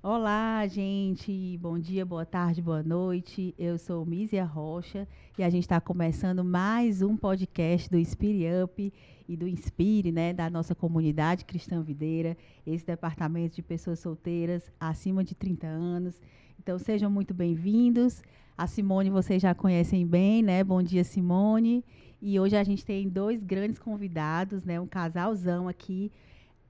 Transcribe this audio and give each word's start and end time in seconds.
Olá, 0.00 0.64
gente. 0.68 1.58
Bom 1.58 1.76
dia, 1.76 2.06
boa 2.06 2.24
tarde, 2.24 2.62
boa 2.62 2.84
noite. 2.84 3.52
Eu 3.58 3.76
sou 3.76 4.06
Mísia 4.06 4.44
Rocha 4.44 5.08
e 5.36 5.42
a 5.42 5.50
gente 5.50 5.64
está 5.64 5.80
começando 5.80 6.44
mais 6.44 7.02
um 7.02 7.16
podcast 7.16 7.90
do 7.90 7.98
Inspire 7.98 8.44
Up 8.62 8.92
e 9.28 9.36
do 9.36 9.48
Inspire, 9.48 10.12
né, 10.12 10.32
da 10.32 10.48
nossa 10.48 10.72
comunidade 10.72 11.44
cristã 11.44 11.82
videira, 11.82 12.36
esse 12.64 12.86
departamento 12.86 13.56
de 13.56 13.62
pessoas 13.62 13.98
solteiras 13.98 14.70
acima 14.78 15.24
de 15.24 15.34
30 15.34 15.66
anos. 15.66 16.22
Então, 16.60 16.78
sejam 16.78 17.10
muito 17.10 17.34
bem-vindos. 17.34 18.22
A 18.56 18.68
Simone 18.68 19.10
vocês 19.10 19.42
já 19.42 19.52
conhecem 19.52 20.06
bem, 20.06 20.44
né? 20.44 20.62
Bom 20.62 20.80
dia, 20.80 21.02
Simone. 21.02 21.84
E 22.22 22.38
hoje 22.38 22.56
a 22.56 22.62
gente 22.62 22.84
tem 22.84 23.08
dois 23.08 23.42
grandes 23.42 23.80
convidados, 23.80 24.62
né? 24.62 24.80
Um 24.80 24.86
casalzão 24.86 25.66
aqui 25.66 26.12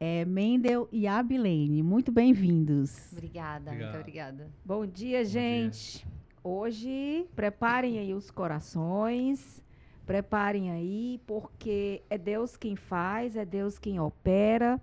é, 0.01 0.25
Mendel 0.25 0.89
e 0.93 1.07
Abilene. 1.07 1.83
Muito 1.83 2.13
bem-vindos. 2.13 3.13
Obrigada, 3.13 3.71
Obrigado. 3.71 3.91
muito 3.91 4.01
obrigada. 4.01 4.51
Bom 4.65 4.87
dia, 4.87 5.25
Bom 5.25 5.31
gente. 5.31 5.99
Dia. 5.99 6.19
Hoje, 6.45 7.27
preparem 7.35 7.99
aí 7.99 8.15
os 8.15 8.31
corações, 8.31 9.63
preparem 10.07 10.71
aí, 10.71 11.21
porque 11.27 12.03
é 12.09 12.17
Deus 12.17 12.57
quem 12.57 12.77
faz, 12.77 13.37
é 13.37 13.45
Deus 13.45 13.79
quem 13.79 14.01
opera. 14.01 14.81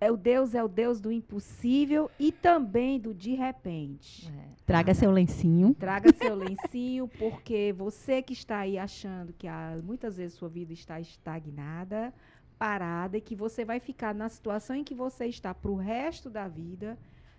É 0.00 0.10
o 0.10 0.16
Deus 0.16 0.54
é 0.54 0.64
o 0.64 0.68
Deus 0.68 0.98
do 0.98 1.12
impossível 1.12 2.10
e 2.18 2.32
também 2.32 2.98
do 2.98 3.12
de 3.12 3.34
repente. 3.34 4.26
É. 4.26 4.48
Traga 4.64 4.94
seu 4.94 5.10
lencinho. 5.10 5.74
Traga 5.74 6.10
seu 6.14 6.34
lencinho, 6.34 7.06
porque 7.18 7.74
você 7.76 8.22
que 8.22 8.32
está 8.32 8.60
aí 8.60 8.78
achando 8.78 9.34
que 9.34 9.46
muitas 9.84 10.16
vezes 10.16 10.38
sua 10.38 10.48
vida 10.48 10.72
está 10.72 10.98
estagnada, 10.98 12.14
parada 12.58 13.16
e 13.16 13.20
que 13.20 13.36
você 13.36 13.64
vai 13.64 13.80
ficar 13.80 14.14
na 14.14 14.28
situação 14.28 14.76
em 14.76 14.84
que 14.84 14.94
você 14.94 15.26
está 15.26 15.54
para 15.54 15.70
o 15.70 15.76
resto 15.76 16.28
da 16.28 16.48
vida, 16.48 16.98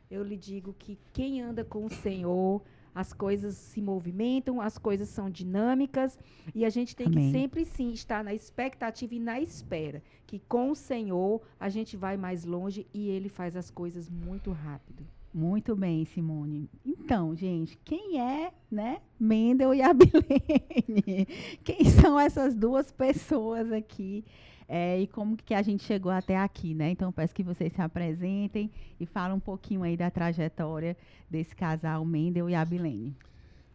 eu 0.10 0.24
lhe 0.24 0.38
digo 0.38 0.74
que 0.78 0.98
quem 1.14 1.42
anda 1.42 1.64
com 1.64 1.86
o 1.86 1.90
Senhor, 1.90 2.62
as 2.96 3.14
coisas 3.14 3.56
se 3.56 3.82
movimentam, 3.82 4.60
as 4.60 4.78
coisas 4.78 5.10
são 5.10 5.30
dinâmicas 5.30 6.18
e 6.56 6.66
a 6.66 6.70
gente 6.70 6.96
tem 6.96 7.08
Amém. 7.08 7.32
que 7.32 7.38
sempre 7.38 7.66
sim 7.66 7.92
estar 7.92 8.24
na 8.24 8.34
expectativa 8.34 9.14
e 9.14 9.20
na 9.20 9.40
espera 9.40 10.02
que 10.26 10.40
com 10.48 10.70
o 10.70 10.76
Senhor 10.76 11.42
a 11.60 11.70
gente 11.70 11.98
vai 11.98 12.16
mais 12.16 12.46
longe 12.46 12.86
e 12.94 13.10
ele 13.10 13.30
faz 13.30 13.56
as 13.56 13.72
coisas 13.72 14.08
muito 14.10 14.52
rápido. 14.52 15.04
Muito 15.34 15.76
bem, 15.76 16.06
Simone. 16.06 16.70
Então, 16.86 17.36
gente, 17.36 17.78
quem 17.84 18.20
é, 18.20 18.52
né, 18.70 19.00
Mendel 19.20 19.74
e 19.74 19.82
Abilene? 19.82 21.28
Quem 21.64 21.86
são 21.86 22.20
essas 22.20 22.56
duas 22.56 22.92
pessoas 22.92 23.72
aqui? 23.72 24.26
É, 24.72 25.02
e 25.02 25.08
como 25.08 25.36
que 25.36 25.56
a 25.56 25.64
gente 25.64 25.84
chegou 25.84 26.12
até 26.12 26.38
aqui, 26.38 26.76
né? 26.76 26.92
Então, 26.92 27.12
peço 27.12 27.34
que 27.34 27.42
vocês 27.42 27.74
se 27.74 27.82
apresentem 27.82 28.70
e 29.00 29.06
falem 29.08 29.36
um 29.36 29.40
pouquinho 29.40 29.82
aí 29.82 29.98
da 29.98 30.12
trajetória 30.12 30.96
desse 31.28 31.56
casal 31.56 32.06
Mendel 32.06 32.48
e 32.48 32.54
Abilene. 32.54 33.16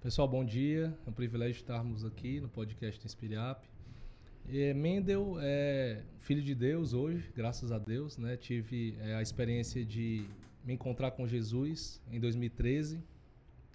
Pessoal, 0.00 0.28
bom 0.28 0.44
dia. 0.44 0.96
É 1.04 1.10
um 1.10 1.12
privilégio 1.12 1.56
estarmos 1.56 2.04
aqui 2.04 2.38
no 2.38 2.48
podcast 2.48 3.04
Inspiriap. 3.04 3.68
É, 4.48 4.72
Mendel 4.72 5.36
é 5.40 6.00
filho 6.20 6.42
de 6.42 6.54
Deus 6.54 6.92
hoje, 6.92 7.28
graças 7.34 7.72
a 7.72 7.78
Deus, 7.78 8.16
né? 8.16 8.36
Tive 8.36 8.96
é, 9.00 9.16
a 9.16 9.22
experiência 9.22 9.84
de 9.84 10.24
me 10.64 10.74
encontrar 10.74 11.10
com 11.10 11.26
Jesus 11.26 12.00
em 12.08 12.20
2013. 12.20 13.02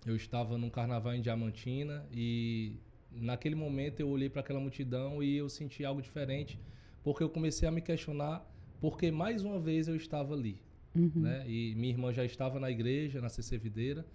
Eu 0.06 0.16
estava 0.16 0.58
num 0.58 0.70
carnaval 0.70 1.14
em 1.14 1.22
Diamantina 1.22 2.06
e 2.14 2.78
naquele 3.12 3.56
momento 3.56 4.00
eu 4.00 4.08
olhei 4.08 4.30
para 4.30 4.40
aquela 4.40 4.62
multidão 4.62 5.22
e 5.22 5.36
eu 5.36 5.50
senti 5.50 5.84
algo 5.84 6.02
diferente 6.02 6.58
porque 7.04 7.24
eu 7.24 7.30
comecei 7.30 7.68
a 7.68 7.72
me 7.72 7.82
questionar 7.82 8.46
porque 8.80 9.12
mais 9.12 9.44
uma 9.44 9.60
vez 9.60 9.88
eu 9.88 9.96
estava 9.96 10.34
ali. 10.34 10.62
Uhum. 10.96 11.12
Né? 11.16 11.46
E 11.48 11.76
minha 11.76 11.94
irmã 11.94 12.12
já 12.14 12.26
estava 12.26 12.60
na 12.60 12.72
igreja, 12.72 13.22
na 13.22 13.30
CC 13.30 13.58
Videira. 13.58 14.06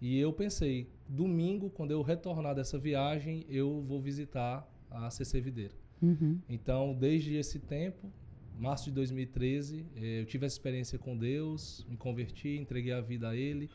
E 0.00 0.18
eu 0.18 0.32
pensei, 0.32 0.90
domingo, 1.08 1.70
quando 1.70 1.92
eu 1.92 2.02
retornar 2.02 2.54
dessa 2.54 2.78
viagem, 2.78 3.46
eu 3.48 3.80
vou 3.82 4.00
visitar 4.00 4.68
a 4.90 5.08
CC 5.10 5.40
Videira. 5.40 5.74
Uhum. 6.02 6.40
Então, 6.48 6.92
desde 6.92 7.36
esse 7.36 7.60
tempo, 7.60 8.12
março 8.58 8.86
de 8.86 8.92
2013, 8.92 9.86
eh, 9.94 10.20
eu 10.20 10.26
tive 10.26 10.44
essa 10.44 10.56
experiência 10.56 10.98
com 10.98 11.16
Deus, 11.16 11.86
me 11.88 11.96
converti, 11.96 12.56
entreguei 12.56 12.92
a 12.92 13.00
vida 13.00 13.28
a 13.28 13.36
Ele 13.36 13.70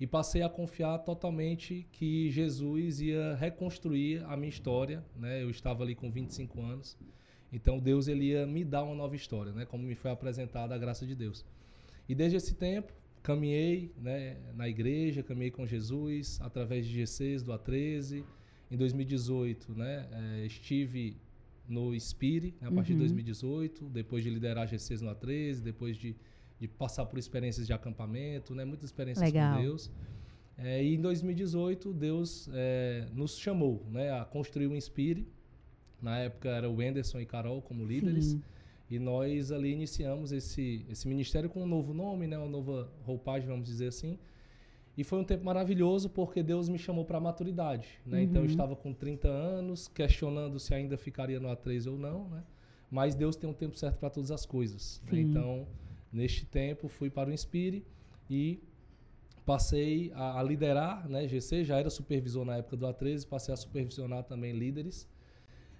e 0.00 0.06
passei 0.06 0.42
a 0.42 0.48
confiar 0.48 0.98
totalmente 0.98 1.86
que 1.92 2.28
Jesus 2.30 3.00
ia 3.00 3.36
reconstruir 3.36 4.24
a 4.24 4.36
minha 4.36 4.48
história. 4.48 5.04
Né? 5.16 5.42
Eu 5.42 5.50
estava 5.50 5.84
ali 5.84 5.94
com 5.94 6.10
25 6.10 6.60
anos 6.60 6.96
então 7.52 7.78
Deus 7.78 8.08
ele 8.08 8.26
ia 8.26 8.46
me 8.46 8.64
dar 8.64 8.82
uma 8.82 8.94
nova 8.94 9.16
história, 9.16 9.52
né? 9.52 9.64
Como 9.64 9.82
me 9.82 9.94
foi 9.94 10.10
apresentada 10.10 10.74
a 10.74 10.78
graça 10.78 11.06
de 11.06 11.14
Deus. 11.14 11.44
E 12.08 12.14
desde 12.14 12.36
esse 12.36 12.54
tempo 12.54 12.92
caminhei, 13.22 13.92
né, 14.00 14.36
na 14.54 14.68
igreja, 14.68 15.22
caminhei 15.22 15.50
com 15.50 15.66
Jesus 15.66 16.38
através 16.40 16.86
de 16.86 16.92
GCs 16.92 17.42
do 17.42 17.52
A13. 17.52 18.24
Em 18.70 18.76
2018, 18.76 19.72
né, 19.74 20.08
é, 20.10 20.46
estive 20.46 21.16
no 21.68 21.98
Spire, 21.98 22.54
né, 22.60 22.68
a 22.68 22.72
partir 22.72 22.92
uhum. 22.92 22.98
de 22.98 23.04
2018, 23.04 23.84
depois 23.90 24.24
de 24.24 24.30
liderar 24.30 24.66
GCs 24.66 25.02
no 25.02 25.14
A13, 25.14 25.60
depois 25.60 25.96
de, 25.96 26.16
de 26.58 26.68
passar 26.68 27.04
por 27.06 27.18
experiências 27.18 27.66
de 27.66 27.72
acampamento, 27.72 28.54
né, 28.54 28.64
muitas 28.64 28.86
experiências 28.86 29.24
Legal. 29.24 29.56
com 29.56 29.62
Deus. 29.62 29.90
É, 30.56 30.82
e 30.82 30.94
em 30.94 31.00
2018, 31.00 31.92
Deus 31.92 32.48
é, 32.52 33.06
nos 33.12 33.38
chamou 33.38 33.86
né, 33.90 34.10
a 34.18 34.24
construir 34.24 34.66
o 34.66 34.72
um 34.72 34.74
Inspire, 34.74 35.26
na 36.00 36.18
época 36.18 36.48
era 36.48 36.68
o 36.70 36.80
Anderson 36.80 37.20
e 37.20 37.26
Carol 37.26 37.60
como 37.60 37.84
líderes. 37.84 38.26
Sim. 38.26 38.42
E 38.90 38.98
nós 38.98 39.52
ali 39.52 39.70
iniciamos 39.70 40.32
esse, 40.32 40.84
esse 40.88 41.06
ministério 41.06 41.50
com 41.50 41.62
um 41.62 41.66
novo 41.66 41.92
nome, 41.92 42.26
né? 42.26 42.38
uma 42.38 42.48
nova 42.48 42.90
roupagem, 43.04 43.46
vamos 43.48 43.66
dizer 43.66 43.88
assim. 43.88 44.18
E 44.96 45.04
foi 45.04 45.20
um 45.20 45.24
tempo 45.24 45.44
maravilhoso 45.44 46.08
porque 46.08 46.42
Deus 46.42 46.68
me 46.68 46.78
chamou 46.78 47.04
para 47.04 47.18
a 47.18 47.20
maturidade. 47.20 47.88
Né? 48.06 48.18
Uhum. 48.18 48.24
Então 48.24 48.36
eu 48.36 48.46
uhum. 48.46 48.50
estava 48.50 48.74
com 48.74 48.92
30 48.94 49.28
anos, 49.28 49.88
questionando 49.88 50.58
se 50.58 50.74
ainda 50.74 50.96
ficaria 50.96 51.38
no 51.38 51.48
A3 51.48 51.90
ou 51.90 51.98
não. 51.98 52.28
Né? 52.28 52.42
Mas 52.90 53.14
Deus 53.14 53.36
tem 53.36 53.48
um 53.48 53.52
tempo 53.52 53.76
certo 53.76 53.98
para 53.98 54.08
todas 54.08 54.30
as 54.30 54.46
coisas. 54.46 55.02
Né? 55.12 55.20
Então, 55.20 55.66
neste 56.10 56.46
tempo, 56.46 56.88
fui 56.88 57.10
para 57.10 57.28
o 57.28 57.32
Inspire 57.32 57.84
e 58.30 58.58
passei 59.44 60.10
a, 60.14 60.40
a 60.40 60.42
liderar 60.42 61.08
né? 61.08 61.28
GC, 61.28 61.64
já 61.64 61.78
era 61.78 61.90
supervisor 61.90 62.44
na 62.44 62.56
época 62.56 62.76
do 62.76 62.86
A13, 62.86 63.26
passei 63.26 63.52
a 63.52 63.56
supervisionar 63.56 64.24
também 64.24 64.52
líderes 64.52 65.06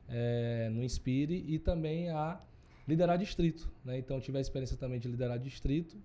é, 0.09 0.69
no 0.71 0.83
Inspire 0.83 1.45
e 1.47 1.59
também 1.59 2.11
a 2.11 2.41
liderar 2.87 3.19
distrito. 3.19 3.71
Né? 3.85 3.99
Então, 3.99 4.21
tive 4.21 4.39
a 4.39 4.41
experiência 4.41 4.77
também 4.77 4.99
de 4.99 5.09
liderar 5.09 5.39
distrito. 5.39 5.97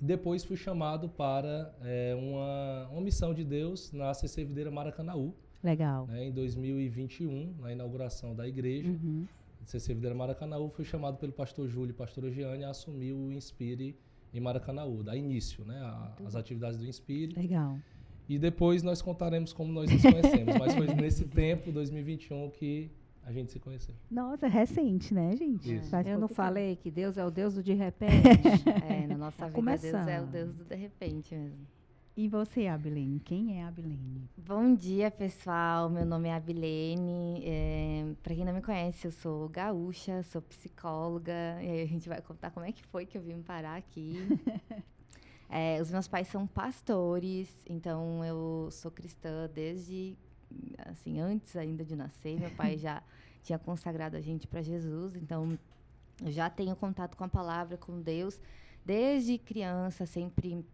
E 0.00 0.04
depois 0.04 0.44
fui 0.44 0.56
chamado 0.56 1.08
para 1.08 1.74
é, 1.82 2.14
uma, 2.14 2.88
uma 2.90 3.00
missão 3.00 3.34
de 3.34 3.44
Deus 3.44 3.92
na 3.92 4.12
CC 4.14 4.44
Videira 4.44 4.70
Maracanaú. 4.70 5.34
Legal. 5.62 6.06
Né? 6.06 6.26
Em 6.26 6.32
2021, 6.32 7.54
na 7.60 7.72
inauguração 7.72 8.34
da 8.34 8.48
igreja. 8.48 8.88
Uhum. 8.88 9.26
CC 9.64 9.94
Videira 9.94 10.14
Maracanaú, 10.14 10.68
fui 10.70 10.84
chamado 10.84 11.18
pelo 11.18 11.32
pastor 11.32 11.68
Júlio 11.68 11.90
e 11.90 11.94
pastor 11.94 12.30
Giane 12.30 12.64
a 12.64 12.70
assumir 12.70 13.12
o 13.12 13.30
Inspire 13.30 13.96
em 14.34 14.40
Maracanaú, 14.40 15.02
da 15.02 15.14
início, 15.14 15.64
né? 15.64 15.78
A, 15.78 16.12
as 16.26 16.34
atividades 16.34 16.78
do 16.78 16.86
Inspire. 16.86 17.34
Legal. 17.34 17.78
E 18.28 18.38
depois 18.38 18.82
nós 18.82 19.02
contaremos 19.02 19.52
como 19.52 19.72
nós 19.72 19.90
nos 19.90 20.02
conhecemos. 20.02 20.56
Mas 20.58 20.74
foi 20.74 20.86
nesse 20.94 21.24
tempo, 21.28 21.70
2021, 21.70 22.50
que 22.50 22.90
a 23.24 23.32
gente 23.32 23.52
se 23.52 23.58
conheceu. 23.58 23.94
Nossa, 24.10 24.48
recente, 24.48 25.14
né, 25.14 25.36
gente? 25.36 25.76
Isso. 25.76 25.94
Eu 25.96 26.18
não 26.18 26.28
falei 26.28 26.76
que 26.76 26.90
Deus 26.90 27.16
é 27.16 27.24
o 27.24 27.30
Deus 27.30 27.54
do 27.54 27.62
de 27.62 27.72
repente. 27.74 28.28
é, 28.88 29.06
na 29.06 29.16
nossa 29.16 29.38
tá 29.38 29.46
vida, 29.46 29.54
começando. 29.54 30.06
Deus 30.06 30.08
é 30.08 30.20
o 30.20 30.26
Deus 30.26 30.54
do 30.54 30.64
de 30.64 30.74
repente 30.74 31.34
mesmo. 31.34 31.66
E 32.14 32.28
você, 32.28 32.66
Abilene? 32.66 33.20
Quem 33.20 33.58
é 33.58 33.64
Abilene? 33.64 34.28
Bom 34.36 34.74
dia, 34.74 35.10
pessoal. 35.10 35.88
Meu 35.88 36.04
nome 36.04 36.28
é 36.28 36.34
Abilene. 36.34 37.42
É, 37.42 38.12
Para 38.22 38.34
quem 38.34 38.44
não 38.44 38.52
me 38.52 38.60
conhece, 38.60 39.06
eu 39.06 39.10
sou 39.10 39.48
gaúcha, 39.48 40.22
sou 40.24 40.42
psicóloga. 40.42 41.32
E 41.62 41.70
aí 41.70 41.82
a 41.82 41.86
gente 41.86 42.08
vai 42.10 42.20
contar 42.20 42.50
como 42.50 42.66
é 42.66 42.72
que 42.72 42.84
foi 42.84 43.06
que 43.06 43.16
eu 43.16 43.22
vim 43.22 43.40
parar 43.40 43.76
aqui. 43.76 44.16
é, 45.48 45.80
os 45.80 45.90
meus 45.90 46.06
pais 46.06 46.28
são 46.28 46.46
pastores, 46.46 47.48
então 47.66 48.22
eu 48.22 48.68
sou 48.70 48.90
cristã 48.90 49.48
desde 49.54 50.14
assim, 50.86 51.18
antes 51.18 51.56
ainda 51.56 51.82
de 51.82 51.96
nascer, 51.96 52.38
meu 52.38 52.50
pai 52.50 52.76
já 52.76 53.02
tinha 53.42 53.58
consagrado 53.58 54.16
a 54.16 54.20
gente 54.20 54.46
para 54.46 54.62
Jesus, 54.62 55.16
então 55.16 55.58
eu 56.24 56.30
já 56.30 56.48
tenho 56.48 56.76
contato 56.76 57.16
com 57.16 57.24
a 57.24 57.28
palavra, 57.28 57.76
com 57.76 58.00
Deus, 58.00 58.40
desde 58.84 59.38
criança, 59.38 60.06
sempre 60.06 60.64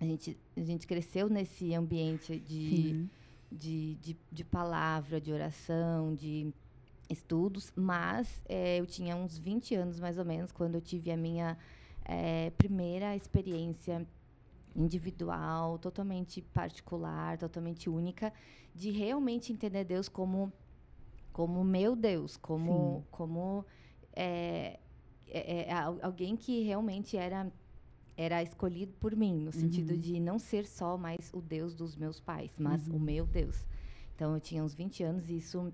a 0.00 0.04
gente, 0.04 0.38
a 0.56 0.62
gente 0.62 0.86
cresceu 0.86 1.28
nesse 1.28 1.74
ambiente 1.74 2.38
de, 2.38 3.06
de, 3.52 3.94
de, 3.96 4.16
de, 4.32 4.44
palavra, 4.44 5.20
de 5.20 5.32
oração, 5.32 6.14
de 6.14 6.52
estudos, 7.08 7.72
mas 7.76 8.40
é, 8.48 8.78
eu 8.80 8.86
tinha 8.86 9.14
uns 9.16 9.38
20 9.38 9.74
anos 9.74 10.00
mais 10.00 10.16
ou 10.16 10.24
menos 10.24 10.52
quando 10.52 10.76
eu 10.76 10.80
tive 10.80 11.10
a 11.10 11.16
minha 11.16 11.58
é, 12.04 12.50
primeira 12.50 13.14
experiência 13.14 14.06
individual, 14.74 15.78
totalmente 15.78 16.40
particular, 16.40 17.36
totalmente 17.36 17.90
única, 17.90 18.32
de 18.74 18.90
realmente 18.90 19.52
entender 19.52 19.84
Deus 19.84 20.08
como 20.08 20.52
como 21.32 21.64
meu 21.64 21.94
Deus, 21.96 22.36
como 22.36 23.00
Sim. 23.02 23.06
como 23.10 23.64
é, 24.14 24.78
é, 25.28 25.68
é, 25.68 25.72
alguém 26.02 26.36
que 26.36 26.62
realmente 26.62 27.16
era 27.16 27.50
era 28.16 28.42
escolhido 28.42 28.92
por 29.00 29.16
mim, 29.16 29.40
no 29.40 29.50
sentido 29.52 29.92
Uhum. 29.92 29.98
de 29.98 30.20
não 30.20 30.38
ser 30.38 30.66
só 30.66 30.98
mais 30.98 31.30
o 31.32 31.40
Deus 31.40 31.74
dos 31.74 31.96
meus 31.96 32.20
pais, 32.20 32.54
mas 32.58 32.86
Uhum. 32.86 32.96
o 32.96 33.00
meu 33.00 33.24
Deus. 33.26 33.64
Então, 34.14 34.34
eu 34.34 34.40
tinha 34.40 34.62
uns 34.62 34.74
20 34.74 35.02
anos 35.02 35.30
e 35.30 35.38
isso 35.38 35.72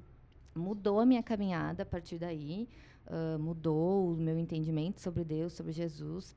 mudou 0.55 1.01
a 1.01 1.07
minha 1.07 1.23
caminhada 1.25 1.83
a 1.83 1.87
partir 1.87 2.19
daí, 2.19 2.69
ah, 3.07 3.37
mudou 3.39 4.13
o 4.13 4.17
meu 4.17 4.39
entendimento 4.39 5.01
sobre 5.01 5.25
Deus, 5.25 5.55
sobre 5.55 5.73
Jesus. 5.73 6.37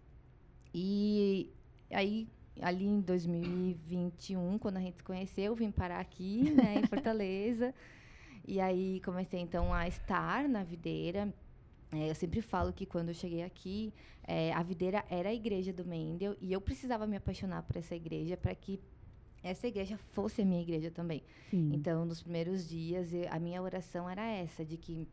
E 0.73 1.51
aí, 1.91 2.27
ali 2.59 2.85
em 2.85 3.01
2021, 3.01 4.57
quando 4.57 4.77
a 4.77 4.81
gente 4.81 4.97
se 4.97 5.03
conheceu, 5.03 5.45
eu 5.45 5.55
vim 5.55 5.71
parar 5.71 5.99
aqui, 5.99 6.49
né, 6.51 6.79
em 6.79 6.83
Fortaleza. 6.87 7.73
E 8.51 8.59
aí 8.59 8.99
comecei 9.05 9.39
então 9.39 9.71
a 9.71 9.87
estar 9.87 10.49
na 10.49 10.63
videira. 10.63 11.31
É, 11.91 12.09
eu 12.09 12.15
sempre 12.15 12.41
falo 12.41 12.73
que 12.73 12.83
quando 12.83 13.09
eu 13.09 13.13
cheguei 13.13 13.43
aqui, 13.43 13.93
é, 14.23 14.51
a 14.53 14.63
videira 14.63 15.05
era 15.07 15.29
a 15.29 15.33
igreja 15.33 15.71
do 15.71 15.85
Mendel 15.85 16.35
e 16.41 16.51
eu 16.51 16.59
precisava 16.59 17.05
me 17.05 17.15
apaixonar 17.15 17.61
por 17.61 17.77
essa 17.77 17.95
igreja 17.95 18.35
para 18.35 18.55
que 18.55 18.79
essa 19.43 19.67
igreja 19.67 19.97
fosse 19.97 20.41
a 20.41 20.45
minha 20.45 20.61
igreja 20.63 20.89
também. 20.89 21.21
Sim. 21.51 21.69
Então, 21.75 22.05
nos 22.05 22.23
primeiros 22.23 22.67
dias, 22.67 23.13
eu- 23.13 23.27
a 23.29 23.37
minha 23.39 23.61
oração 23.61 24.09
era 24.09 24.25
essa, 24.27 24.65
de 24.65 24.77
que 24.77 25.07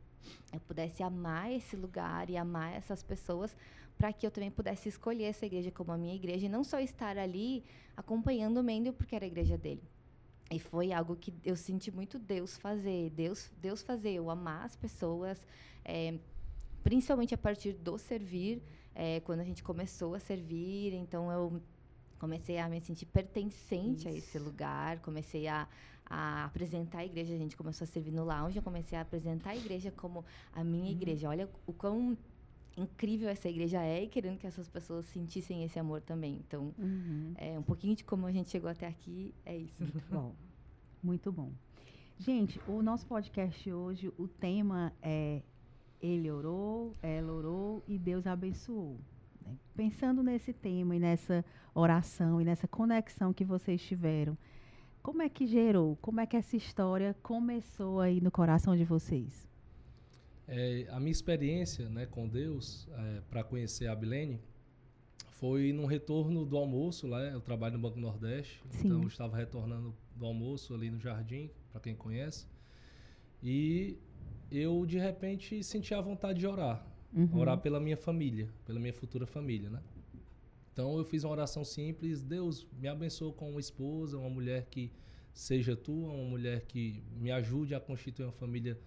eu 0.50 0.60
pudesse 0.60 1.02
amar 1.02 1.52
esse 1.52 1.76
lugar 1.76 2.30
e 2.30 2.38
amar 2.38 2.72
essas 2.74 3.02
pessoas, 3.02 3.54
para 3.98 4.14
que 4.14 4.26
eu 4.26 4.30
também 4.30 4.50
pudesse 4.50 4.88
escolher 4.88 5.24
essa 5.24 5.44
igreja 5.44 5.70
como 5.70 5.92
a 5.92 5.98
minha 5.98 6.14
igreja 6.14 6.46
e 6.46 6.48
não 6.48 6.64
só 6.64 6.80
estar 6.80 7.18
ali 7.18 7.62
acompanhando 7.94 8.56
o 8.60 8.62
Mendel 8.62 8.94
porque 8.94 9.14
era 9.14 9.26
a 9.26 9.28
igreja 9.28 9.58
dele. 9.58 9.82
E 10.50 10.60
foi 10.60 10.92
algo 10.92 11.16
que 11.16 11.34
eu 11.44 11.56
senti 11.56 11.90
muito 11.90 12.18
Deus 12.18 12.56
fazer, 12.56 13.10
Deus, 13.10 13.50
Deus 13.60 13.82
fazer, 13.82 14.12
eu 14.12 14.30
amar 14.30 14.64
as 14.64 14.76
pessoas, 14.76 15.44
eh, 15.84 16.18
principalmente 16.84 17.34
a 17.34 17.38
partir 17.38 17.72
do 17.72 17.98
servir, 17.98 18.62
eh, 18.94 19.20
quando 19.20 19.40
a 19.40 19.44
gente 19.44 19.62
começou 19.62 20.14
a 20.14 20.20
servir, 20.20 20.94
então 20.94 21.32
eu 21.32 21.60
comecei 22.18 22.58
a 22.58 22.68
me 22.68 22.80
sentir 22.80 23.06
pertencente 23.06 24.06
a 24.06 24.12
esse 24.12 24.38
lugar, 24.38 25.00
comecei 25.00 25.48
a, 25.48 25.68
a 26.08 26.44
apresentar 26.44 26.98
a 26.98 27.04
igreja, 27.04 27.34
a 27.34 27.38
gente 27.38 27.56
começou 27.56 27.84
a 27.84 27.88
servir 27.88 28.12
no 28.12 28.24
lounge, 28.24 28.56
eu 28.56 28.62
comecei 28.62 28.96
a 28.96 29.00
apresentar 29.00 29.50
a 29.50 29.56
igreja 29.56 29.90
como 29.90 30.24
a 30.52 30.62
minha 30.62 30.92
igreja. 30.92 31.28
Olha 31.28 31.50
o 31.66 31.72
quão 31.72 32.16
incrível 32.76 33.28
essa 33.28 33.48
igreja 33.48 33.82
é 33.82 34.04
e 34.04 34.08
querendo 34.08 34.38
que 34.38 34.46
essas 34.46 34.68
pessoas 34.68 35.06
sentissem 35.06 35.64
esse 35.64 35.78
amor 35.78 36.00
também. 36.02 36.42
Então, 36.46 36.74
Uhum. 36.78 37.32
é 37.36 37.58
um 37.58 37.62
pouquinho 37.62 37.94
de 37.96 38.04
como 38.04 38.26
a 38.26 38.32
gente 38.32 38.50
chegou 38.50 38.68
até 38.70 38.86
aqui, 38.86 39.34
é 39.44 39.56
isso. 39.56 39.82
Muito 39.82 40.02
bom. 40.10 40.34
Muito 41.02 41.32
bom. 41.32 41.50
Gente, 42.18 42.60
o 42.66 42.82
nosso 42.82 43.06
podcast 43.06 43.70
hoje, 43.70 44.12
o 44.18 44.26
tema 44.26 44.92
é 45.02 45.42
Ele 46.00 46.30
orou, 46.30 46.94
ela 47.02 47.32
orou 47.32 47.82
e 47.88 47.98
Deus 47.98 48.26
abençoou. 48.26 48.98
né? 49.44 49.56
Pensando 49.74 50.22
nesse 50.22 50.52
tema 50.52 50.94
e 50.96 50.98
nessa 50.98 51.44
oração 51.74 52.40
e 52.40 52.44
nessa 52.44 52.66
conexão 52.68 53.32
que 53.32 53.44
vocês 53.44 53.82
tiveram, 53.82 54.36
como 55.02 55.22
é 55.22 55.28
que 55.28 55.46
gerou? 55.46 55.96
Como 56.02 56.18
é 56.20 56.26
que 56.26 56.36
essa 56.36 56.56
história 56.56 57.14
começou 57.22 58.00
aí 58.00 58.20
no 58.20 58.30
coração 58.30 58.74
de 58.76 58.84
vocês? 58.84 59.46
É, 60.48 60.86
a 60.90 61.00
minha 61.00 61.10
experiência 61.12 61.88
né, 61.88 62.06
com 62.06 62.28
Deus, 62.28 62.88
para 63.28 63.42
conhecer 63.42 63.86
a 63.88 63.92
Abilene, 63.92 64.40
foi 65.30 65.72
num 65.72 65.86
retorno 65.86 66.46
do 66.46 66.56
almoço, 66.56 67.06
lá 67.06 67.22
eu 67.24 67.40
trabalho 67.40 67.74
no 67.74 67.80
Banco 67.80 67.98
Nordeste, 67.98 68.62
Sim. 68.70 68.86
então 68.86 69.02
eu 69.02 69.08
estava 69.08 69.36
retornando 69.36 69.94
do 70.14 70.24
almoço 70.24 70.72
ali 70.74 70.90
no 70.90 70.98
Jardim, 70.98 71.50
para 71.70 71.80
quem 71.80 71.94
conhece, 71.94 72.46
e 73.42 73.98
eu 74.50 74.86
de 74.86 74.98
repente 74.98 75.62
senti 75.62 75.92
a 75.92 76.00
vontade 76.00 76.38
de 76.38 76.46
orar, 76.46 76.86
Uhum. 77.12 77.38
orar 77.38 77.58
pela 77.58 77.80
minha 77.80 77.96
família, 77.96 78.48
pela 78.64 78.78
minha 78.78 78.92
futura 78.92 79.26
família, 79.26 79.70
né? 79.70 79.80
Então 80.72 80.98
eu 80.98 81.04
fiz 81.04 81.24
uma 81.24 81.32
oração 81.32 81.64
simples, 81.64 82.22
Deus 82.22 82.66
me 82.78 82.88
abençoe 82.88 83.32
com 83.32 83.50
uma 83.50 83.60
esposa, 83.60 84.18
uma 84.18 84.28
mulher 84.28 84.66
que 84.70 84.92
seja 85.32 85.74
tua, 85.74 86.10
uma 86.12 86.28
mulher 86.28 86.62
que 86.66 87.02
me 87.18 87.30
ajude 87.30 87.74
a 87.74 87.80
constituir 87.80 88.26
uma 88.26 88.32
família 88.32 88.78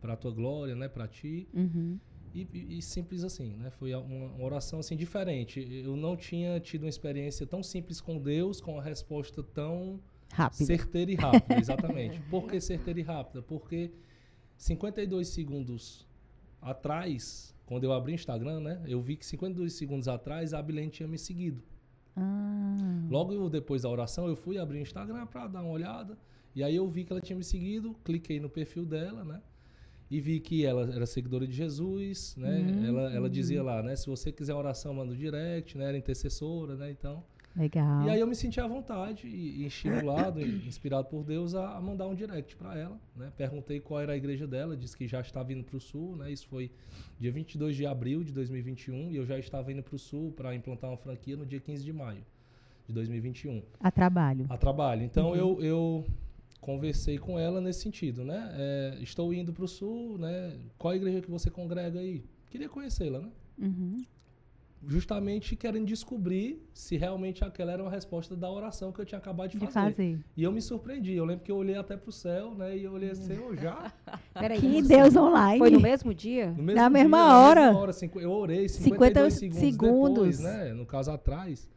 para 0.00 0.12
a 0.14 0.16
tua 0.16 0.30
glória, 0.32 0.74
né, 0.74 0.88
para 0.88 1.06
ti. 1.08 1.48
Uhum. 1.54 1.98
E, 2.34 2.46
e- 2.52 2.78
e 2.78 2.82
simples 2.82 3.24
assim, 3.24 3.54
né? 3.56 3.70
Foi 3.70 3.94
uma, 3.94 4.02
uma 4.04 4.44
oração 4.44 4.78
assim 4.78 4.94
diferente. 4.96 5.60
Eu 5.84 5.96
não 5.96 6.16
tinha 6.16 6.60
tido 6.60 6.82
uma 6.82 6.88
experiência 6.88 7.46
tão 7.46 7.62
simples 7.62 8.00
com 8.00 8.18
Deus, 8.18 8.60
com 8.60 8.74
uma 8.74 8.82
resposta 8.82 9.42
tão 9.42 9.98
Rápido. 10.32 10.66
certeira 10.66 11.10
e 11.10 11.14
rápida, 11.14 11.56
exatamente. 11.58 12.20
Por 12.28 12.46
que 12.46 12.60
certeira 12.60 13.00
e 13.00 13.02
rápida? 13.02 13.40
Porque 13.42 13.90
52 14.58 15.28
segundos 15.28 16.06
atrás, 16.60 17.54
quando 17.64 17.84
eu 17.84 17.92
abri 17.92 18.12
o 18.12 18.14
Instagram, 18.14 18.60
né? 18.60 18.82
Eu 18.86 19.00
vi 19.00 19.16
que 19.16 19.24
52 19.24 19.72
segundos 19.72 20.08
atrás 20.08 20.52
a 20.52 20.58
Abilene 20.58 20.90
tinha 20.90 21.08
me 21.08 21.18
seguido. 21.18 21.62
Ah, 22.14 23.06
Logo 23.10 23.48
depois 23.48 23.82
da 23.82 23.88
oração, 23.88 24.26
eu 24.28 24.36
fui 24.36 24.58
abrir 24.58 24.78
o 24.78 24.82
Instagram 24.82 25.26
para 25.26 25.46
dar 25.46 25.62
uma 25.62 25.70
olhada. 25.70 26.18
E 26.54 26.62
aí 26.62 26.74
eu 26.76 26.88
vi 26.88 27.04
que 27.04 27.12
ela 27.12 27.20
tinha 27.20 27.36
me 27.36 27.44
seguido, 27.44 27.94
cliquei 28.04 28.40
no 28.40 28.48
perfil 28.48 28.84
dela, 28.86 29.24
né? 29.24 29.42
E 30.10 30.20
vi 30.20 30.38
que 30.38 30.64
ela 30.64 30.88
era 30.94 31.04
seguidora 31.04 31.46
de 31.46 31.52
Jesus, 31.52 32.36
né? 32.36 32.58
Hum, 32.60 32.86
ela, 32.86 33.12
ela 33.12 33.26
uhum. 33.26 33.28
dizia 33.28 33.62
lá, 33.62 33.82
né? 33.82 33.96
Se 33.96 34.06
você 34.06 34.30
quiser 34.30 34.54
oração, 34.54 34.94
manda 34.94 35.12
o 35.12 35.16
direct, 35.16 35.76
né? 35.76 35.86
Era 35.88 35.98
intercessora, 35.98 36.76
né? 36.76 36.90
Então. 36.92 37.24
legal. 37.56 38.04
E 38.06 38.10
aí 38.10 38.20
eu 38.20 38.26
me 38.26 38.34
senti 38.36 38.60
à 38.60 38.66
vontade 38.68 39.26
e, 39.26 39.62
e 39.62 39.66
estimulado, 39.66 40.40
inspirado 40.40 41.08
por 41.08 41.24
Deus 41.24 41.54
a, 41.56 41.76
a 41.76 41.80
mandar 41.80 42.06
um 42.06 42.14
direct 42.14 42.54
para 42.54 42.78
ela, 42.78 42.96
né? 43.16 43.32
Perguntei 43.36 43.80
qual 43.80 44.00
era 44.00 44.12
a 44.12 44.16
igreja 44.16 44.46
dela, 44.46 44.76
disse 44.76 44.96
que 44.96 45.08
já 45.08 45.20
estava 45.20 45.52
indo 45.52 45.64
para 45.64 45.76
o 45.76 45.80
sul, 45.80 46.14
né? 46.16 46.30
Isso 46.30 46.46
foi 46.46 46.70
dia 47.18 47.32
22 47.32 47.74
de 47.74 47.84
abril 47.84 48.22
de 48.22 48.32
2021 48.32 49.10
e 49.10 49.16
eu 49.16 49.26
já 49.26 49.36
estava 49.38 49.72
indo 49.72 49.82
para 49.82 49.96
o 49.96 49.98
sul 49.98 50.30
para 50.32 50.54
implantar 50.54 50.88
uma 50.90 50.96
franquia 50.98 51.36
no 51.36 51.44
dia 51.44 51.58
15 51.58 51.82
de 51.82 51.92
maio 51.92 52.22
de 52.86 52.92
2021 52.94 53.60
A 53.80 53.90
trabalho. 53.90 54.46
a 54.48 54.56
trabalho. 54.56 55.02
Então 55.02 55.30
Uhum. 55.30 55.34
eu, 55.34 55.62
eu 55.62 56.04
conversei 56.66 57.16
com 57.16 57.38
ela 57.38 57.60
nesse 57.60 57.80
sentido, 57.80 58.24
né? 58.24 58.50
É, 58.54 58.98
estou 59.00 59.32
indo 59.32 59.52
para 59.52 59.64
o 59.64 59.68
sul, 59.68 60.18
né? 60.18 60.52
Qual 60.76 60.92
a 60.92 60.96
igreja 60.96 61.20
que 61.20 61.30
você 61.30 61.48
congrega 61.48 62.00
aí? 62.00 62.24
Queria 62.50 62.68
conhecê-la, 62.68 63.20
né? 63.20 63.30
Uhum. 63.58 64.04
Justamente 64.88 65.56
querendo 65.56 65.86
descobrir 65.86 66.62
se 66.74 66.96
realmente 66.96 67.42
aquela 67.42 67.72
era 67.72 67.82
uma 67.82 67.90
resposta 67.90 68.36
da 68.36 68.48
oração 68.50 68.92
que 68.92 69.00
eu 69.00 69.04
tinha 69.06 69.18
acabado 69.18 69.50
de 69.50 69.58
De 69.58 69.66
fazer. 69.66 69.90
fazer. 69.90 70.18
E 70.36 70.42
eu 70.42 70.52
me 70.52 70.60
surpreendi. 70.60 71.12
Eu 71.14 71.24
lembro 71.24 71.44
que 71.44 71.50
eu 71.50 71.56
olhei 71.56 71.76
até 71.76 71.96
para 71.96 72.08
o 72.08 72.12
céu, 72.12 72.54
né? 72.54 72.76
E 72.76 72.84
eu 72.84 72.92
olhei 72.92 73.10
assim, 73.10 73.32
eu 73.32 73.56
já. 73.56 73.92
Peraí, 74.34 74.60
Que 74.60 74.82
Deus 74.82 75.16
online. 75.16 75.58
Foi 75.58 75.70
no 75.70 75.80
mesmo 75.80 76.12
dia? 76.14 76.50
No 76.50 76.62
Na 76.62 76.72
dia, 76.74 76.90
mesma 76.90 77.18
na 77.18 77.38
hora. 77.40 77.60
mesma 77.66 77.80
hora 77.80 77.92
eu 78.20 78.30
orei 78.30 78.68
52 78.68 79.34
segundos, 79.34 79.58
segundos. 79.60 80.10
depois, 80.14 80.40
né? 80.40 80.72
No 80.74 80.84
caso 80.84 81.10
atrás. 81.10 81.68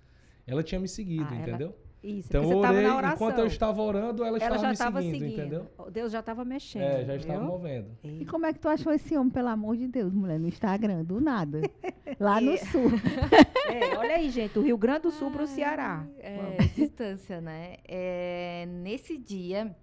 Ela 0.46 0.62
tinha 0.64 0.80
me 0.82 0.88
seguido, 0.88 1.28
Ah, 1.30 1.36
ela- 1.36 1.42
entendeu? 1.48 1.76
Isso, 2.02 2.30
Então 2.30 2.44
eu 2.44 2.50
você 2.50 2.68
orei, 2.68 2.82
na 2.88 2.96
oração. 2.96 3.16
enquanto 3.28 3.40
eu 3.40 3.48
estava 3.48 3.82
orando, 3.82 4.24
ela, 4.24 4.38
Ela 4.38 4.38
estava 4.38 4.58
já 4.62 4.68
me 4.68 4.74
estava 4.74 5.02
seguindo, 5.02 5.20
seguindo. 5.20 5.40
entendeu? 5.40 5.68
Deus 5.92 6.12
já 6.14 6.20
estava 6.22 6.46
mexendo. 6.46 6.82
É, 6.84 7.04
já 7.06 7.16
estava 7.18 7.44
movendo. 7.44 7.98
E 8.04 8.26
como 8.26 8.46
é 8.46 8.54
que 8.54 8.60
tu 8.60 8.70
achou 8.70 8.94
esse 8.94 9.18
homem, 9.18 9.30
pelo 9.32 9.50
amor 9.50 9.76
de 9.76 9.88
Deus, 9.88 10.14
mulher, 10.14 10.40
no 10.40 10.48
Instagram? 10.48 11.04
Do 11.04 11.20
nada. 11.20 11.62
Lá 12.20 12.40
no 12.40 12.58
sul. 12.58 12.90
É, 13.70 13.96
olha 13.98 14.16
aí, 14.16 14.32
gente, 14.32 14.54
do 14.54 14.62
Rio 14.62 14.78
Grande 14.78 15.04
do 15.04 15.12
Sul 15.12 15.30
para 15.30 15.44
o 15.44 15.48
Ceará. 15.48 16.04
É, 16.18 16.58
distância, 16.74 17.40
né? 17.40 17.76
É, 17.88 18.66
nesse 18.66 19.16
dia, 19.16 19.76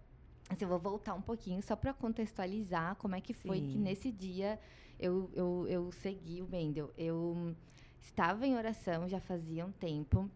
assim, 0.51 0.65
eu 0.65 0.69
vou 0.69 0.79
voltar 0.81 1.15
um 1.15 1.21
pouquinho 1.21 1.63
só 1.63 1.77
para 1.77 1.93
contextualizar 1.95 2.97
como 2.97 3.15
é 3.15 3.21
que 3.21 3.33
foi 3.33 3.61
que 3.61 3.75
Sim. 3.75 3.79
nesse 3.79 4.11
dia 4.11 4.59
eu, 4.99 5.31
eu, 5.35 5.67
eu 5.69 5.93
segui 5.93 6.43
o 6.43 6.49
Mendel. 6.49 6.91
Eu 6.99 7.55
estava 8.01 8.45
em 8.45 8.57
oração 8.57 9.09
já 9.09 9.21
fazia 9.21 9.65
um 9.65 9.71
tempo, 9.71 10.29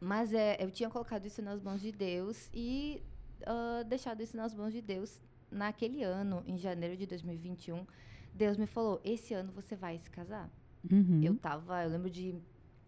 mas 0.00 0.32
é, 0.32 0.56
eu 0.60 0.70
tinha 0.70 0.90
colocado 0.90 1.26
isso 1.26 1.40
nas 1.42 1.60
mãos 1.60 1.80
de 1.80 1.92
Deus 1.92 2.50
e 2.52 3.02
ah, 3.44 3.82
deixado 3.84 4.22
isso 4.22 4.36
nas 4.36 4.54
mãos 4.54 4.72
de 4.72 4.80
Deus 4.80 5.20
naquele 5.50 6.02
ano, 6.02 6.42
em 6.46 6.56
janeiro 6.56 6.96
de 6.96 7.06
2021. 7.06 7.86
Deus 8.32 8.56
me 8.56 8.66
falou: 8.66 9.00
esse 9.04 9.34
ano 9.34 9.52
você 9.52 9.74
vai 9.74 9.98
se 9.98 10.10
casar. 10.10 10.50
Uhum. 10.90 11.22
Eu 11.22 11.34
tava, 11.34 11.82
eu 11.82 11.90
lembro 11.90 12.10
de 12.10 12.34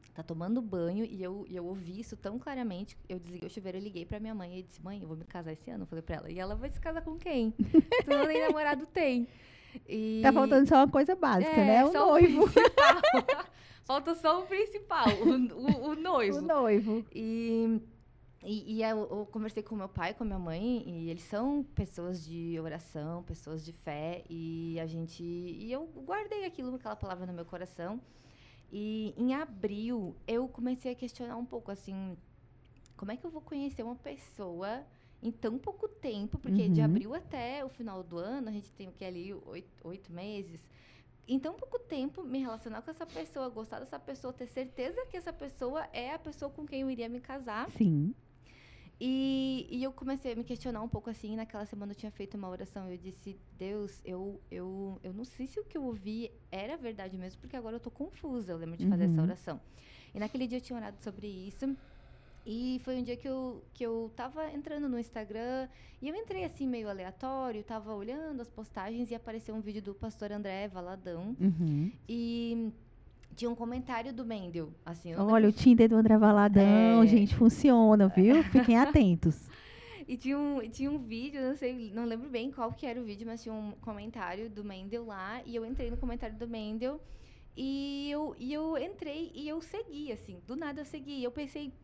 estar 0.09 0.23
tomando 0.23 0.61
banho 0.61 1.05
e 1.05 1.23
eu, 1.23 1.47
eu 1.51 1.65
ouvi 1.65 2.01
isso 2.01 2.17
tão 2.17 2.39
claramente. 2.39 2.97
Eu 3.09 3.19
desliguei 3.19 3.49
o 3.49 3.51
chuveiro, 3.51 3.79
eu 3.79 3.83
liguei 3.83 4.05
pra 4.05 4.21
minha 4.21 4.35
mãe 4.35 4.59
e 4.59 4.63
disse: 4.63 4.83
Mãe, 4.83 5.01
eu 5.01 5.09
vou 5.09 5.17
me 5.17 5.25
casar 5.25 5.53
esse 5.53 5.71
ano. 5.71 5.83
Eu 5.83 5.87
falei 5.87 6.03
pra 6.03 6.17
ela: 6.17 6.31
E 6.31 6.39
ela 6.39 6.55
vai 6.55 6.71
se 6.71 6.81
casar 6.81 7.03
com 7.03 7.17
quem? 7.17 7.55
Senão 8.05 8.27
nem 8.27 8.43
namorado 8.43 8.87
tem. 8.87 9.27
E... 9.89 10.21
Tá 10.23 10.33
faltando 10.33 10.69
só 10.69 10.77
uma 10.77 10.89
coisa 10.89 11.15
básica, 11.15 11.51
É, 11.51 11.67
né? 11.67 11.85
O 11.85 11.93
noivo. 11.93 12.51
principal. 12.51 13.47
Falta 13.85 14.15
só 14.15 14.43
o 14.43 14.47
principal, 14.47 15.07
o, 15.09 15.31
o, 15.55 15.91
o 15.91 15.95
noivo. 15.95 16.39
O 16.39 16.43
noivo. 16.43 17.07
E, 17.15 17.81
e, 18.45 18.77
e 18.77 18.83
eu, 18.83 18.99
eu 19.11 19.29
conversei 19.33 19.63
com 19.63 19.75
meu 19.75 19.89
pai, 19.89 20.13
com 20.13 20.25
a 20.25 20.27
minha 20.27 20.39
mãe, 20.39 20.83
e 20.87 21.09
eles 21.09 21.23
são 21.23 21.63
pessoas 21.75 22.23
de 22.23 22.61
oração, 22.61 23.23
pessoas 23.23 23.65
de 23.65 23.73
fé, 23.73 24.25
e 24.29 24.79
a 24.79 24.87
gente. 24.87 25.23
E 25.25 25.73
eu 25.73 25.87
guardei 26.05 26.45
aquilo, 26.45 26.75
aquela 26.75 26.97
palavra 26.97 27.27
no 27.27 27.33
meu 27.33 27.47
coração. 27.47 27.99
E 28.71 29.15
em 29.17 29.35
abril 29.35 30.15
eu 30.27 30.47
comecei 30.47 30.93
a 30.93 30.95
questionar 30.95 31.37
um 31.37 31.47
pouco 31.47 31.71
assim, 31.71 32.15
como 32.95 33.11
é 33.11 33.17
que 33.17 33.25
eu 33.25 33.31
vou 33.31 33.41
conhecer 33.41 33.83
uma 33.83 33.97
pessoa 33.97 34.85
em 35.23 35.31
tão 35.33 35.59
pouco 35.59 35.89
tempo? 35.89 36.39
Porque 36.39 36.69
de 36.69 36.81
Uhum. 36.81 36.87
abril 36.87 37.15
até 37.15 37.65
o 37.65 37.69
final 37.69 38.03
do 38.03 38.19
ano, 38.19 38.49
a 38.49 38.53
gente 38.53 38.71
tem 38.73 38.89
o 38.89 38.93
que 38.93 39.05
ali, 39.05 39.33
oito, 39.35 39.89
oito 39.89 40.13
meses. 40.13 40.69
em 41.27 41.39
tão 41.39 41.55
pouco 41.55 41.79
tempo, 41.81 42.25
me 42.25 42.39
relacionar 42.39 42.81
com 42.81 42.91
essa 42.91 43.05
pessoa, 43.05 43.51
gostar 43.51 43.81
dessa 43.81 43.99
pessoa, 43.99 44.33
ter 44.33 44.47
certeza 44.47 45.05
que 45.11 45.17
essa 45.17 45.31
pessoa 45.33 45.87
é 45.93 46.15
a 46.15 46.19
pessoa 46.19 46.51
com 46.51 46.65
quem 46.67 46.81
eu 46.81 46.91
iria 46.91 47.07
me 47.09 47.21
casar. 47.21 47.69
Sim. 47.71 48.15
E, 49.01 49.69
e 49.71 49.83
eu 49.85 49.93
comecei 49.93 50.33
a 50.33 50.37
me 50.37 50.43
questionar 50.43 50.83
um 50.83 50.89
pouco 50.89 51.09
assim. 51.11 51.37
Naquela 51.37 51.65
semana 51.67 51.93
eu 51.93 51.97
tinha 51.97 52.11
feito 52.11 52.37
uma 52.37 52.49
oração. 52.49 52.91
Eu 52.91 52.97
disse, 52.97 53.39
Deus, 53.53 54.01
eu, 54.05 54.41
eu, 54.51 54.99
eu 55.05 55.13
não 55.13 55.25
sei 55.25 55.47
se 55.47 55.61
o 55.61 55.65
que 55.65 55.77
eu 55.77 55.85
ouvi 55.85 56.33
era 56.51 56.77
verdade 56.77 57.17
mesmo, 57.17 57.41
porque 57.41 57.57
agora 57.57 57.77
eu 57.77 57.81
tô 57.81 57.91
confusa. 57.91 58.53
Eu 58.53 58.57
lembro 58.57 58.77
de 58.77 58.87
fazer 58.87 59.05
essa 59.05 59.19
Uhum. 59.19 59.23
oração. 59.23 59.61
E 60.15 60.19
naquele 60.19 60.47
dia 60.47 60.59
eu 60.59 60.63
tinha 60.63 60.77
orado 60.77 60.99
sobre 61.03 61.29
isso. 61.29 61.77
E 62.51 62.81
foi 62.83 62.97
um 62.97 63.03
dia 63.03 63.15
que 63.15 63.29
eu, 63.29 63.63
que 63.75 63.85
eu 63.85 64.11
tava 64.17 64.51
entrando 64.51 64.89
no 64.89 64.99
Instagram 64.99 65.69
e 66.01 66.09
eu 66.09 66.15
entrei 66.15 66.45
assim 66.45 66.67
meio 66.67 66.89
aleatório, 66.89 67.63
tava 67.63 67.93
olhando 67.95 68.41
as 68.41 68.49
postagens 68.49 69.11
e 69.11 69.15
apareceu 69.15 69.55
um 69.55 69.61
vídeo 69.61 69.83
do 69.83 69.95
pastor 69.95 70.33
André 70.33 70.67
Valadão 70.67 71.37
Uhum. 71.39 71.93
e 72.09 72.73
tinha 73.37 73.51
um 73.51 73.55
comentário 73.55 74.15
do 74.15 74.25
Mendel, 74.25 74.73
assim. 74.83 75.15
Olha, 75.15 75.47
o 75.47 75.53
Tinder 75.53 75.91
do 75.91 75.97
André 75.97 76.17
Valadão, 76.17 77.03
É. 77.03 77.07
gente, 77.07 77.35
funciona, 77.37 78.09
viu? 78.09 78.37
Fiquem 78.73 78.79
atentos. 78.79 79.47
E 80.09 80.17
tinha 80.17 80.39
um, 80.39 80.61
tinha 80.71 80.91
um 80.91 80.97
vídeo, 80.99 81.43
não 81.43 81.55
sei, 81.55 81.91
não 81.93 82.07
lembro 82.07 82.31
bem 82.31 82.51
qual 82.51 82.73
que 82.73 82.87
era 82.87 82.99
o 82.99 83.05
vídeo, 83.05 83.27
mas 83.27 83.43
tinha 83.43 83.55
um 83.55 83.73
comentário 83.83 84.49
do 84.49 84.65
Mendel 84.65 85.05
lá, 85.05 85.43
e 85.45 85.55
eu 85.55 85.67
entrei 85.67 85.91
no 85.91 85.99
comentário 85.99 86.35
do 86.39 86.49
Mendel, 86.49 86.99
e 87.55 88.09
eu, 88.11 88.35
e 88.39 88.55
eu 88.55 88.79
entrei 88.79 89.31
e 89.35 89.47
eu 89.47 89.61
segui, 89.61 90.11
assim, 90.11 90.41
do 90.47 90.57
nada 90.57 90.81
eu 90.81 90.85
segui. 90.87 91.23
Eu 91.23 91.31
pensei, 91.31 91.75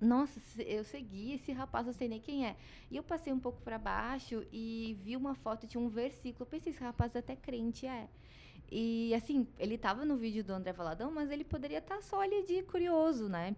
nossa, 0.00 0.40
eu 0.62 0.82
segui 0.82 1.34
esse 1.34 1.52
rapaz, 1.52 1.86
eu 1.86 1.92
sei 1.92 2.08
nem 2.08 2.20
quem 2.20 2.46
é. 2.46 2.56
E 2.90 2.96
eu 2.96 3.02
passei 3.02 3.32
um 3.32 3.38
pouco 3.38 3.60
para 3.60 3.78
baixo 3.78 4.46
e 4.50 4.96
vi 5.02 5.16
uma 5.16 5.34
foto, 5.34 5.66
tinha 5.66 5.80
um 5.80 5.88
versículo. 5.88 6.42
Eu 6.42 6.46
pensei, 6.46 6.72
esse 6.72 6.82
rapaz 6.82 7.14
até 7.14 7.36
crente 7.36 7.86
é. 7.86 8.08
E 8.70 9.12
assim, 9.14 9.46
ele 9.58 9.76
tava 9.76 10.04
no 10.04 10.16
vídeo 10.16 10.42
do 10.42 10.52
André 10.52 10.72
Valadão, 10.72 11.10
mas 11.10 11.30
ele 11.30 11.44
poderia 11.44 11.78
estar 11.78 12.00
só 12.02 12.22
ali 12.22 12.44
de 12.46 12.62
curioso, 12.62 13.28
né? 13.28 13.54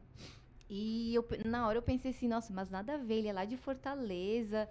E 0.69 1.15
eu, 1.15 1.25
na 1.45 1.67
hora 1.69 1.79
eu 1.79 1.83
pensei 1.83 2.11
assim, 2.11 2.27
nossa, 2.27 2.53
mas 2.53 2.71
nada 2.71 2.95
a 2.95 2.97
ver, 2.97 3.19
ele 3.19 3.29
é 3.29 3.33
lá 3.33 3.45
de 3.45 3.57
Fortaleza. 3.57 4.69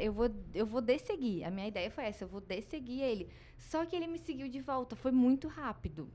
Eu 0.00 0.12
vou, 0.12 0.30
eu 0.54 0.66
vou 0.66 0.80
desseguir. 0.80 1.44
A 1.44 1.50
minha 1.50 1.66
ideia 1.66 1.90
foi 1.90 2.04
essa, 2.04 2.24
eu 2.24 2.28
vou 2.28 2.40
desseguir 2.40 3.00
ele. 3.00 3.28
Só 3.56 3.84
que 3.84 3.96
ele 3.96 4.06
me 4.06 4.18
seguiu 4.18 4.48
de 4.48 4.60
volta, 4.60 4.94
foi 4.94 5.10
muito 5.10 5.48
rápido. 5.48 6.08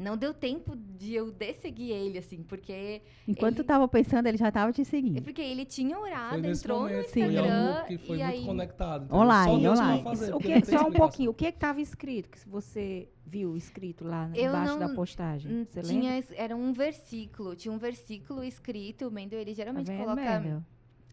Não 0.00 0.16
deu 0.16 0.32
tempo 0.32 0.74
de 0.74 1.14
eu 1.14 1.30
desseguir 1.30 1.90
ele, 1.90 2.16
assim, 2.18 2.42
porque, 2.42 3.02
Enquanto 3.28 3.58
Ele- 3.58 3.64
tava 3.64 3.86
pensando, 3.86 4.26
ele 4.26 4.38
já 4.38 4.50
tava 4.50 4.72
te 4.72 4.82
seguindo. 4.84 5.20
porque 5.22 5.42
ele 5.42 5.64
tinha 5.66 5.98
orado, 5.98 6.40
Foi 6.40 6.50
entrou 6.50 6.80
momento, 6.80 6.96
no 6.96 7.02
foi 7.12 7.22
Instagram 7.22 7.84
que 7.86 7.98
foi 7.98 8.16
e 8.16 8.22
muito 8.22 8.34
aí 8.34 8.44
conectado. 8.46 9.04
entendeu? 9.04 9.20
Online, 9.20 9.52
Só 9.52 9.58
Deus 9.58 9.78
pra 9.78 9.86
online. 9.88 10.02
fazer, 10.04 10.34
o 10.34 10.38
que, 10.40 10.48
tem 10.62 10.64
só 10.64 10.86
um 10.88 10.92
pouquinho, 10.92 11.30
o 11.30 11.34
que 11.34 11.44
estava 11.46 11.80
escrito 11.80 12.30
que 12.30 12.48
você 12.48 13.08
viu 13.26 13.56
escrito 13.56 14.04
lá 14.04 14.30
Eu 14.34 14.48
embaixo 14.48 14.72
não- 14.72 14.78
da 14.88 14.94
postagem? 14.94 15.52
Hum, 15.52 15.66
Você 15.68 15.82
tinha, 15.82 16.14
lembra? 16.14 16.34
era 16.36 16.56
um 16.56 16.72
versículo, 16.72 17.54
tinha 17.54 17.70
um 17.72 17.78
versículo 17.78 18.42
escrito, 18.42 19.06
o 19.06 19.10
Mendel, 19.10 19.38
ele 19.40 19.50
Tá 19.50 19.56
geralmente 19.56 19.86
vendo, 19.86 19.98
coloca, 19.98 20.40
Mendel? 20.40 20.64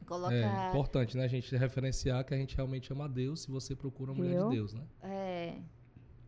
coloca 0.06 0.34
É 0.34 0.70
importante, 0.70 1.18
né, 1.18 1.26
a 1.26 1.28
gente 1.28 1.54
referenciar 1.58 2.24
que 2.24 2.34
a 2.34 2.38
gente 2.38 2.56
realmente 2.56 2.90
ama 2.94 3.10
Deus 3.10 3.42
se 3.42 3.52
você 3.52 3.76
procura 3.76 4.12
uma 4.12 4.18
mulher 4.24 4.36
Viu? 4.38 4.48
de 4.50 4.56
Deus, 4.56 4.74
né? 4.74 4.82
é, 5.04 5.56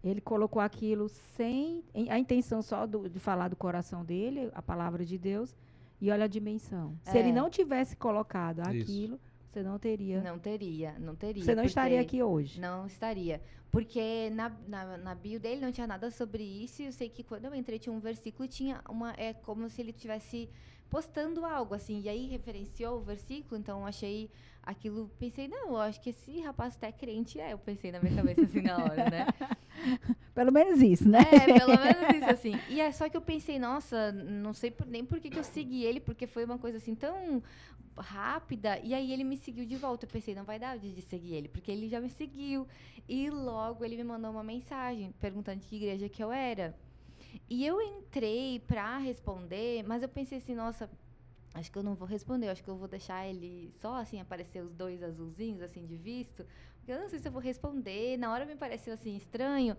Ele 0.04 0.22
colocou 0.22 0.62
aquilo 0.62 1.10
sem 1.10 1.84
em- 1.94 2.10
a 2.10 2.18
intenção 2.18 2.62
só 2.62 2.86
do- 2.88 3.10
de 3.10 3.20
falar 3.20 3.48
do 3.50 3.56
coração 3.56 4.04
dele, 4.06 4.50
a 4.54 4.62
palavra 4.62 5.04
de 5.06 5.18
Deus, 5.18 5.56
e 6.00 6.10
olha 6.10 6.24
a 6.26 6.28
dimensão. 6.28 6.98
Se 7.04 7.18
É. 7.18 7.20
ele 7.20 7.32
não 7.34 7.50
tivesse 7.50 7.98
colocado 7.98 8.60
Isso. 8.62 8.70
aquilo, 8.92 9.20
você 9.52 9.62
não 9.62 9.78
teria. 9.78 10.22
não 10.22 10.40
teria, 10.40 10.98
não 11.00 11.16
teria. 11.16 11.44
você 11.44 11.54
não 11.56 11.64
estaria 11.66 12.00
aqui 12.00 12.24
hoje. 12.24 12.62
Não 12.62 12.86
estaria. 12.86 13.42
Porque 13.72 14.30
na, 14.32 14.50
na, 14.68 14.98
na 14.98 15.14
bio 15.16 15.40
dele 15.40 15.60
não 15.62 15.72
tinha 15.72 15.86
nada 15.86 16.10
sobre 16.10 16.44
isso. 16.44 16.82
E 16.82 16.86
eu 16.86 16.92
sei 16.92 17.08
que 17.10 17.22
quando 17.22 17.46
eu 17.46 17.54
entrei 17.54 17.78
tinha 17.78 17.94
um 17.94 18.00
versículo 18.00 18.48
tinha 18.48 18.82
uma. 18.90 19.14
É 19.18 19.34
como 19.34 19.70
se 19.70 19.82
ele 19.82 19.92
estivesse 19.92 20.50
postando 20.90 21.46
algo, 21.46 21.76
assim. 21.76 22.02
E 22.02 22.10
aí 22.10 22.26
referenciou 22.28 22.98
o 22.98 23.02
versículo, 23.02 23.60
então 23.60 23.82
eu 23.82 23.86
achei 23.86 24.30
aquilo. 24.70 25.10
Pensei, 25.20 25.48
não, 25.48 25.70
eu 25.70 25.78
acho 25.78 26.00
que 26.02 26.10
esse 26.12 26.40
rapaz 26.42 26.76
até 26.76 26.92
crente 26.92 27.40
é. 27.40 27.54
Eu 27.54 27.58
pensei 27.58 27.92
na 27.92 28.00
minha 28.00 28.16
cabeça 28.16 28.42
assim 28.44 28.62
na 28.62 28.78
hora, 28.78 29.10
né? 29.10 29.28
Pelo 30.34 30.52
menos 30.52 30.82
isso, 30.82 31.08
né? 31.08 31.20
É, 31.20 31.60
pelo 31.60 31.78
menos 31.78 32.16
isso, 32.16 32.30
assim. 32.30 32.54
E 32.70 32.80
é 32.80 32.92
só 32.92 33.10
que 33.10 33.16
eu 33.18 33.22
pensei, 33.22 33.60
nossa, 33.60 34.12
não 34.12 34.54
sei 34.54 34.72
por- 34.72 34.88
nem 34.88 35.04
por 35.04 35.20
que, 35.20 35.30
que 35.30 35.40
eu 35.40 35.44
segui 35.44 35.84
ele, 35.84 36.00
porque 36.00 36.26
foi 36.28 36.46
uma 36.46 36.58
coisa 36.58 36.78
assim 36.78 36.96
tão 36.96 37.42
rápida. 37.98 38.80
E 38.84 38.94
aí 38.94 39.12
ele 39.12 39.24
me 39.24 39.38
seguiu 39.38 39.66
de 39.66 39.76
volta. 39.76 40.06
Eu 40.06 40.10
pensei, 40.10 40.34
não 40.36 40.44
vai 40.44 40.58
dar 40.60 40.78
de 40.78 41.02
seguir 41.02 41.34
ele, 41.34 41.48
porque 41.50 41.72
ele 41.72 41.88
já 41.90 42.00
me 42.00 42.10
seguiu. 42.10 42.68
E 43.08 43.30
logo 43.30 43.84
ele 43.84 43.98
me 43.98 44.04
mandou 44.04 44.32
uma 44.32 44.44
mensagem 44.44 45.14
perguntando 45.20 45.60
de 45.60 45.68
que 45.68 45.76
igreja 45.76 46.08
que 46.10 46.24
eu 46.24 46.32
era. 46.32 46.76
E 47.50 47.66
eu 47.66 47.82
entrei 47.82 48.60
pra 48.60 48.98
responder, 48.98 49.84
mas 49.84 50.02
eu 50.02 50.10
pensei 50.10 50.38
assim, 50.38 50.56
nossa, 50.56 50.90
acho 51.54 51.72
que 51.72 51.78
eu 51.78 51.84
não 51.84 51.96
vou 51.96 52.08
responder, 52.08 52.48
acho 52.50 52.64
que 52.64 52.70
eu 52.70 52.78
vou 52.78 52.88
deixar 52.88 53.26
ele 53.28 53.72
só 53.82 53.96
assim 53.96 54.20
aparecer 54.20 54.64
os 54.64 54.74
dois 54.74 55.02
azulzinhos 55.04 55.62
assim 55.62 55.86
de 55.86 55.98
visto. 55.98 56.46
Porque 56.78 56.92
eu 56.94 57.00
não 57.00 57.10
sei 57.10 57.20
se 57.20 57.28
eu 57.28 57.32
vou 57.32 57.42
responder. 57.42 58.18
Na 58.18 58.32
hora 58.32 58.46
me 58.46 58.56
pareceu 58.56 58.94
assim 58.94 59.16
estranho. 59.16 59.76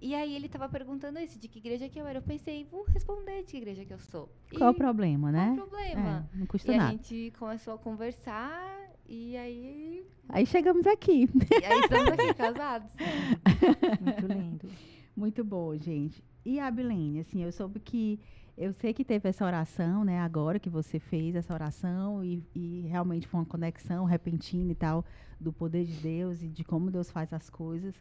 E 0.00 0.14
aí 0.14 0.34
ele 0.34 0.48
tava 0.48 0.68
perguntando 0.68 1.18
isso, 1.18 1.38
de 1.38 1.48
que 1.48 1.58
igreja 1.58 1.88
que 1.88 1.98
eu 1.98 2.06
era. 2.06 2.18
Eu 2.18 2.22
pensei, 2.22 2.64
vou 2.64 2.84
responder 2.84 3.42
de 3.42 3.50
que 3.50 3.56
igreja 3.58 3.84
que 3.84 3.92
eu 3.92 3.98
sou. 3.98 4.30
Qual 4.56 4.70
o 4.72 4.74
E 4.74 4.76
problema, 4.76 5.30
qual 5.32 5.44
o 5.44 5.48
né? 5.50 5.54
problema? 5.56 6.28
É, 6.32 6.36
não 6.36 6.44
E 6.44 6.46
custa 6.46 6.72
a 6.72 6.76
nada. 6.76 6.90
gente 6.92 7.32
começou 7.38 7.74
a 7.74 7.78
conversar 7.78 8.80
e 9.06 9.36
aí, 9.36 10.06
Aí 10.28 10.46
chegamos 10.46 10.86
aqui. 10.86 11.28
e 11.60 11.64
aí 11.64 11.80
estamos 11.80 12.12
aqui 12.12 12.34
casados. 12.34 12.92
Muito 14.00 14.26
lindo. 14.26 14.68
Muito 15.16 15.44
bom, 15.44 15.76
gente. 15.76 16.22
E 16.44 16.58
a 16.58 16.66
Abilene, 16.68 17.20
assim, 17.20 17.42
eu 17.42 17.52
soube 17.52 17.80
que. 17.80 18.18
Eu 18.56 18.72
sei 18.72 18.92
que 18.94 19.04
teve 19.04 19.28
essa 19.28 19.44
oração, 19.44 20.04
né? 20.04 20.20
Agora 20.20 20.60
que 20.60 20.70
você 20.70 20.98
fez 21.00 21.34
essa 21.34 21.52
oração 21.52 22.24
e, 22.24 22.42
e 22.54 22.82
realmente 22.88 23.26
foi 23.26 23.40
uma 23.40 23.46
conexão 23.46 24.04
repentina 24.04 24.70
e 24.70 24.74
tal 24.76 25.04
do 25.40 25.52
poder 25.52 25.84
de 25.84 25.94
Deus 26.00 26.40
e 26.42 26.48
de 26.48 26.62
como 26.64 26.90
Deus 26.90 27.10
faz 27.10 27.32
as 27.32 27.50
coisas. 27.50 27.94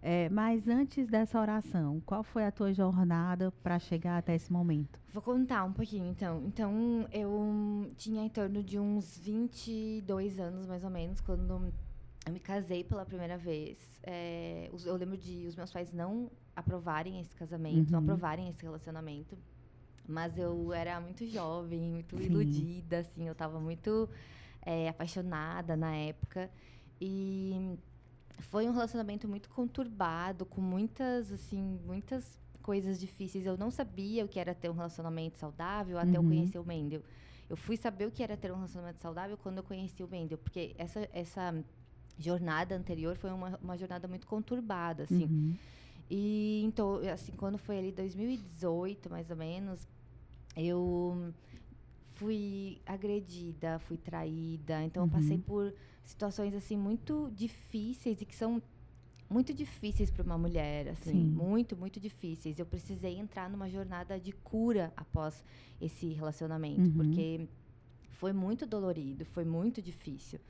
É, 0.00 0.28
mas 0.30 0.66
antes 0.68 1.08
dessa 1.08 1.40
oração, 1.40 2.00
qual 2.06 2.22
foi 2.22 2.44
a 2.46 2.52
tua 2.52 2.72
jornada 2.72 3.52
para 3.62 3.78
chegar 3.78 4.16
até 4.16 4.34
esse 4.34 4.50
momento? 4.50 4.98
Vou 5.12 5.20
contar 5.22 5.64
um 5.64 5.72
pouquinho, 5.72 6.06
então. 6.06 6.40
Então, 6.46 7.06
eu 7.12 7.90
tinha 7.96 8.22
em 8.24 8.28
torno 8.28 8.62
de 8.62 8.78
uns 8.78 9.18
22 9.18 10.38
anos, 10.38 10.66
mais 10.66 10.84
ou 10.84 10.90
menos, 10.90 11.20
quando 11.20 11.50
eu 12.26 12.32
me 12.32 12.40
casei 12.40 12.84
pela 12.84 13.04
primeira 13.04 13.36
vez. 13.36 13.76
É, 14.04 14.70
eu 14.86 14.96
lembro 14.96 15.16
de 15.16 15.46
os 15.48 15.56
meus 15.56 15.72
pais 15.72 15.92
não 15.92 16.30
aprovarem 16.54 17.20
esse 17.20 17.34
casamento, 17.34 17.90
não 17.90 17.98
Uhum. 17.98 18.04
aprovarem 18.04 18.48
esse 18.48 18.62
relacionamento. 18.62 19.36
Mas 20.08 20.38
eu 20.38 20.72
era 20.72 20.98
muito 21.00 21.26
jovem, 21.26 21.80
muito 21.90 22.16
Sim. 22.16 22.24
iludida, 22.24 23.00
assim. 23.00 23.26
Eu 23.26 23.32
estava 23.32 23.60
muito 23.60 24.08
é, 24.62 24.88
apaixonada 24.88 25.76
na 25.76 25.94
época. 25.94 26.50
E 27.00 27.78
foi 28.40 28.66
um 28.66 28.72
relacionamento 28.72 29.28
muito 29.28 29.50
conturbado, 29.50 30.46
com 30.46 30.60
muitas, 30.60 31.30
assim, 31.30 31.78
muitas 31.84 32.40
coisas 32.62 32.98
difíceis. 32.98 33.44
Eu 33.44 33.56
não 33.56 33.70
sabia 33.70 34.24
o 34.24 34.28
que 34.28 34.40
era 34.40 34.54
ter 34.54 34.70
um 34.70 34.74
relacionamento 34.74 35.38
saudável 35.38 35.98
até 35.98 36.16
eu 36.16 36.22
Uhum. 36.22 36.28
conhecer 36.28 36.58
o 36.58 36.64
Mendel. 36.64 37.02
Eu 37.48 37.56
fui 37.56 37.76
saber 37.76 38.06
o 38.06 38.10
que 38.10 38.22
era 38.22 38.36
ter 38.36 38.50
um 38.50 38.56
relacionamento 38.56 39.00
saudável 39.00 39.36
quando 39.36 39.58
eu 39.58 39.62
conheci 39.62 40.02
o 40.02 40.08
Mendel, 40.08 40.38
porque 40.38 40.74
essa, 40.78 41.08
essa 41.12 41.64
jornada 42.18 42.74
anterior 42.74 43.16
foi 43.16 43.30
uma, 43.30 43.58
uma 43.62 43.76
jornada 43.76 44.06
muito 44.08 44.26
conturbada, 44.26 45.04
assim. 45.04 45.24
Uhum. 45.24 45.56
E 46.10 46.62
então, 46.64 47.00
assim, 47.12 47.32
quando 47.32 47.58
foi 47.58 47.78
ali 47.78 47.92
2018, 47.92 49.10
mais 49.10 49.30
ou 49.30 49.36
menos, 49.36 49.86
eu 50.58 51.32
fui 52.14 52.80
agredida, 52.84 53.78
fui 53.78 53.96
traída. 53.96 54.82
Então, 54.82 55.04
eu 55.04 55.08
passei 55.08 55.36
Uhum. 55.36 55.42
por 55.42 55.74
situações 56.04 56.54
assim 56.54 56.76
muito 56.76 57.30
difíceis 57.34 58.20
e 58.20 58.24
que 58.26 58.34
são 58.34 58.60
muito 59.30 59.52
difíceis 59.52 60.10
para 60.10 60.22
uma 60.24 60.38
mulher, 60.38 60.88
assim, 60.88 61.12
Sim. 61.12 61.24
muito, 61.30 61.76
muito 61.76 62.00
difíceis. 62.00 62.58
Eu 62.58 62.66
precisei 62.66 63.16
entrar 63.18 63.48
numa 63.50 63.68
jornada 63.68 64.18
de 64.18 64.32
cura 64.32 64.92
após 64.96 65.44
esse 65.80 66.08
relacionamento, 66.14 66.80
Uhum. 66.80 66.92
porque 66.96 67.48
foi 68.08 68.32
muito 68.32 68.66
dolorido, 68.66 69.24
foi 69.26 69.44
muito 69.44 69.80
difícil. 69.82 70.40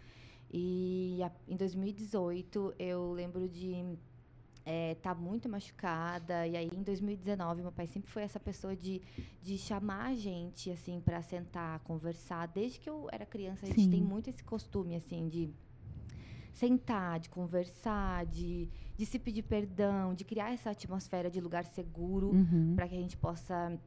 E 0.51 1.19
a- 1.23 1.33
em 1.47 1.57
2018 1.57 2.73
eu 2.79 3.13
lembro 3.13 3.49
de 3.49 3.99
estar 4.67 5.15
muito 5.15 5.49
machucada 5.49 6.47
e 6.47 6.57
aí 6.57 6.69
em 6.73 6.83
2019 6.83 7.63
meu 7.63 7.73
pai 7.73 7.87
sempre 7.87 8.11
foi 8.11 8.23
essa 8.23 8.39
pessoa 8.39 8.77
de, 8.77 9.01
de 9.43 9.57
chamar 9.57 10.07
a 10.11 10.15
gente 10.15 10.71
assim 10.71 11.01
para 11.01 11.23
sentar, 11.23 11.81
conversar. 11.81 12.47
Desde 12.49 12.79
que 12.79 12.89
eu 12.89 13.09
era 13.11 13.25
criança 13.25 13.65
a 13.65 13.69
gente 13.69 13.85
Sim. 13.85 13.91
tem 13.91 14.03
muito 14.03 14.29
esse 14.29 14.45
costume 14.45 14.95
assim 14.97 15.29
de 15.29 15.51
sentar, 16.53 17.21
de 17.21 17.29
conversar, 17.29 18.27
de, 18.27 18.69
de 18.97 19.07
se 19.07 19.19
pedir 19.19 19.43
perdão, 19.43 20.15
de 20.15 20.25
criar 20.25 20.53
essa 20.53 20.71
atmosfera 20.71 21.31
de 21.31 21.41
lugar 21.41 21.65
seguro 21.65 22.31
Uhum. 22.31 22.75
para 22.75 22.89
que 22.89 22.95
a 22.97 23.01
gente 23.01 23.17
possa 23.17 23.79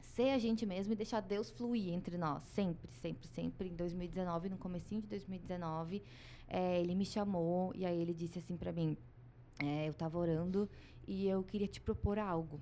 ser 0.00 0.30
a 0.30 0.38
gente 0.38 0.64
mesmo 0.66 0.92
e 0.92 0.96
deixar 0.96 1.20
Deus 1.20 1.50
fluir 1.50 1.92
entre 1.92 2.16
nós, 2.18 2.42
sempre, 2.44 2.90
sempre, 2.94 3.28
sempre. 3.28 3.68
Em 3.68 3.74
2019, 3.76 4.48
no 4.48 4.56
comecinho 4.56 5.00
de 5.02 5.06
2019, 5.08 6.02
eh, 6.48 6.80
ele 6.80 6.94
me 6.94 7.04
chamou 7.04 7.72
e 7.74 7.84
aí 7.84 8.00
ele 8.00 8.14
disse 8.14 8.38
assim 8.38 8.56
para 8.56 8.72
mim, 8.72 8.96
eh, 9.58 9.86
eu 9.88 9.92
estava 9.92 10.18
orando 10.18 10.68
e 11.06 11.26
eu 11.26 11.42
queria 11.42 11.68
te 11.68 11.80
propor 11.80 12.18
algo. 12.18 12.60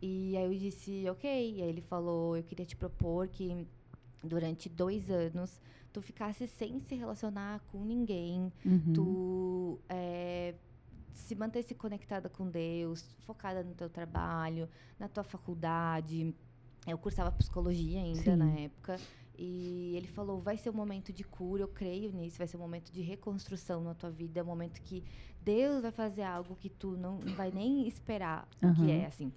E 0.00 0.36
aí 0.36 0.44
eu 0.44 0.54
disse, 0.58 1.08
ok. 1.08 1.28
E 1.56 1.62
aí 1.62 1.68
ele 1.68 1.80
falou, 1.80 2.36
eu 2.36 2.42
queria 2.42 2.66
te 2.66 2.76
propor 2.76 3.28
que 3.28 3.66
durante 4.22 4.68
dois 4.68 5.10
anos 5.10 5.60
tu 5.92 6.02
ficasse 6.02 6.46
sem 6.46 6.80
se 6.80 6.94
relacionar 6.94 7.60
com 7.72 7.82
ninguém, 7.84 8.52
Uhum. 8.64 8.92
tu 8.92 9.80
é, 9.88 10.54
se 11.12 11.34
mantesse 11.34 11.74
conectada 11.74 12.28
com 12.28 12.48
Deus, 12.50 13.02
focada 13.20 13.62
no 13.64 13.74
teu 13.74 13.88
trabalho, 13.88 14.68
na 14.98 15.08
tua 15.08 15.24
faculdade. 15.24 16.34
Eu 16.86 16.98
cursava 16.98 17.32
psicologia 17.32 18.00
ainda 18.00 18.20
Sim. 18.32 18.36
na 18.36 18.50
época. 18.60 18.96
E 19.38 19.94
ele 19.96 20.06
falou: 20.06 20.40
vai 20.40 20.56
ser 20.56 20.70
um 20.70 20.74
momento 20.74 21.12
de 21.12 21.24
cura, 21.24 21.62
eu 21.62 21.68
creio 21.68 22.12
nisso, 22.12 22.38
vai 22.38 22.46
ser 22.46 22.56
um 22.56 22.60
momento 22.60 22.90
de 22.92 23.00
reconstrução 23.02 23.82
na 23.82 23.94
tua 23.94 24.10
vida, 24.10 24.40
é 24.40 24.42
um 24.42 24.46
momento 24.46 24.80
que 24.82 25.02
Deus 25.46 25.82
vai 25.82 25.92
fazer 25.92 26.22
algo 26.22 26.56
que 26.56 26.68
tu 26.68 26.96
não, 26.96 27.20
não 27.20 27.34
vai 27.36 27.52
nem 27.52 27.86
esperar 27.86 28.48
o 28.60 28.74
que 28.74 28.90
é, 28.90 29.06
assim. 29.06 29.32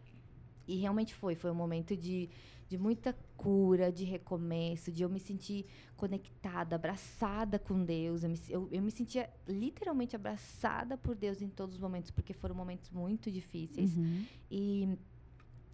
E 0.68 0.76
realmente 0.78 1.14
foi, 1.14 1.36
foi 1.36 1.52
um 1.52 1.56
momento 1.56 1.96
de, 1.96 2.28
de 2.68 2.80
muita 2.80 3.16
cura, 3.38 3.92
de 3.92 4.06
recomeço, 4.06 4.92
de 4.92 5.04
eu 5.04 5.10
me 5.10 5.20
sentir 5.20 5.68
conectada, 5.96 6.76
abraçada 6.76 7.60
com 7.60 7.86
Deus. 7.86 8.24
Eu 8.24 8.30
me, 8.32 8.40
eu, 8.50 8.68
eu 8.72 8.82
me 8.82 8.90
sentia 8.90 9.30
literalmente 9.48 10.16
abraçada 10.16 10.98
por 10.98 11.16
Deus 11.16 11.44
em 11.44 11.48
todos 11.48 11.76
os 11.76 11.82
momentos, 11.82 12.10
porque 12.10 12.34
foram 12.34 12.56
momentos 12.56 12.90
muito 12.90 13.32
difíceis. 13.32 13.96
Uhum. 13.96 14.26
E 14.50 14.98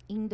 em 0.10 0.28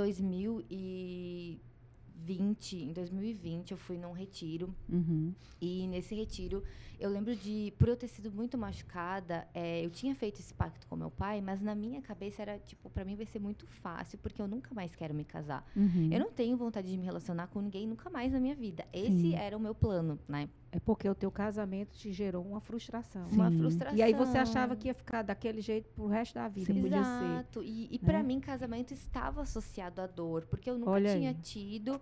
2020, 2.25 2.75
em 2.83 2.93
2020 2.93 3.71
eu 3.71 3.77
fui 3.77 3.97
num 3.97 4.11
retiro 4.11 4.73
Uhum. 4.89 5.33
e 5.59 5.87
nesse 5.87 6.13
retiro, 6.15 6.63
eu 6.99 7.09
lembro 7.09 7.35
de, 7.35 7.73
por 7.79 7.87
eu 7.87 7.95
ter 7.95 8.07
sido 8.07 8.31
muito 8.31 8.57
machucada, 8.57 9.47
é, 9.53 9.83
eu 9.85 9.89
tinha 9.89 10.13
feito 10.15 10.39
esse 10.39 10.53
pacto 10.53 10.87
com 10.87 10.95
meu 10.95 11.09
pai, 11.11 11.41
mas 11.41 11.61
na 11.61 11.73
minha 11.73 12.01
cabeça 12.01 12.41
era, 12.41 12.59
tipo, 12.59 12.89
pra 12.89 13.03
mim 13.03 13.15
vai 13.15 13.25
ser 13.25 13.39
muito 13.39 13.65
fácil, 13.67 14.17
porque 14.19 14.41
eu 14.41 14.47
nunca 14.47 14.73
mais 14.73 14.95
quero 14.95 15.13
me 15.13 15.23
casar. 15.23 15.65
Uhum. 15.75 16.09
Eu 16.11 16.19
não 16.19 16.31
tenho 16.31 16.55
vontade 16.57 16.89
de 16.89 16.97
me 16.97 17.05
relacionar 17.05 17.47
com 17.47 17.59
ninguém 17.61 17.87
nunca 17.87 18.09
mais 18.09 18.31
na 18.31 18.39
minha 18.39 18.55
vida. 18.55 18.85
Esse 18.93 19.09
Sim. 19.31 19.35
era 19.35 19.57
o 19.57 19.59
meu 19.59 19.73
plano, 19.73 20.19
né? 20.27 20.47
É 20.73 20.79
porque 20.79 21.09
o 21.09 21.13
teu 21.13 21.29
casamento 21.29 21.93
te 21.97 22.13
gerou 22.13 22.45
uma 22.45 22.61
frustração. 22.61 23.27
Sim. 23.29 23.35
Uma 23.35 23.51
frustração. 23.51 23.97
E 23.97 24.01
aí 24.01 24.13
você 24.13 24.37
achava 24.37 24.73
que 24.75 24.87
ia 24.87 24.93
ficar 24.93 25.21
daquele 25.21 25.59
jeito 25.61 25.89
pro 25.89 26.07
resto 26.07 26.35
da 26.35 26.47
vida. 26.47 26.73
Sim. 26.73 26.81
Podia 26.81 27.03
ser. 27.03 27.23
Exato. 27.25 27.63
E, 27.63 27.89
e 27.91 27.99
para 27.99 28.19
né? 28.19 28.23
mim, 28.23 28.39
casamento 28.39 28.93
estava 28.93 29.41
associado 29.41 29.99
à 30.01 30.07
dor, 30.07 30.45
porque 30.45 30.69
eu 30.69 30.77
nunca 30.77 30.91
Olha 30.91 31.13
tinha 31.13 31.29
aí. 31.31 31.35
tido 31.35 31.99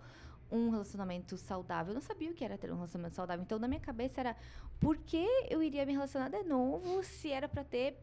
um 0.52 0.70
relacionamento 0.70 1.36
saudável. 1.38 1.92
Eu 1.92 1.96
não 1.96 2.02
sabia 2.02 2.30
o 2.30 2.34
que 2.34 2.44
era 2.46 2.58
ter 2.60 2.72
um 2.72 2.76
relacionamento 2.76 3.16
saudável. 3.16 3.44
Então, 3.44 3.58
na 3.58 3.68
minha 3.68 3.80
cabeça 3.80 4.20
era, 4.20 4.36
por 4.80 4.98
que 4.98 5.26
eu 5.50 5.64
iria 5.64 5.84
me 5.86 5.94
relacionar 5.94 6.30
de 6.30 6.44
novo 6.44 7.04
se 7.04 7.32
era 7.32 7.48
para 7.50 7.64
ter 7.64 7.98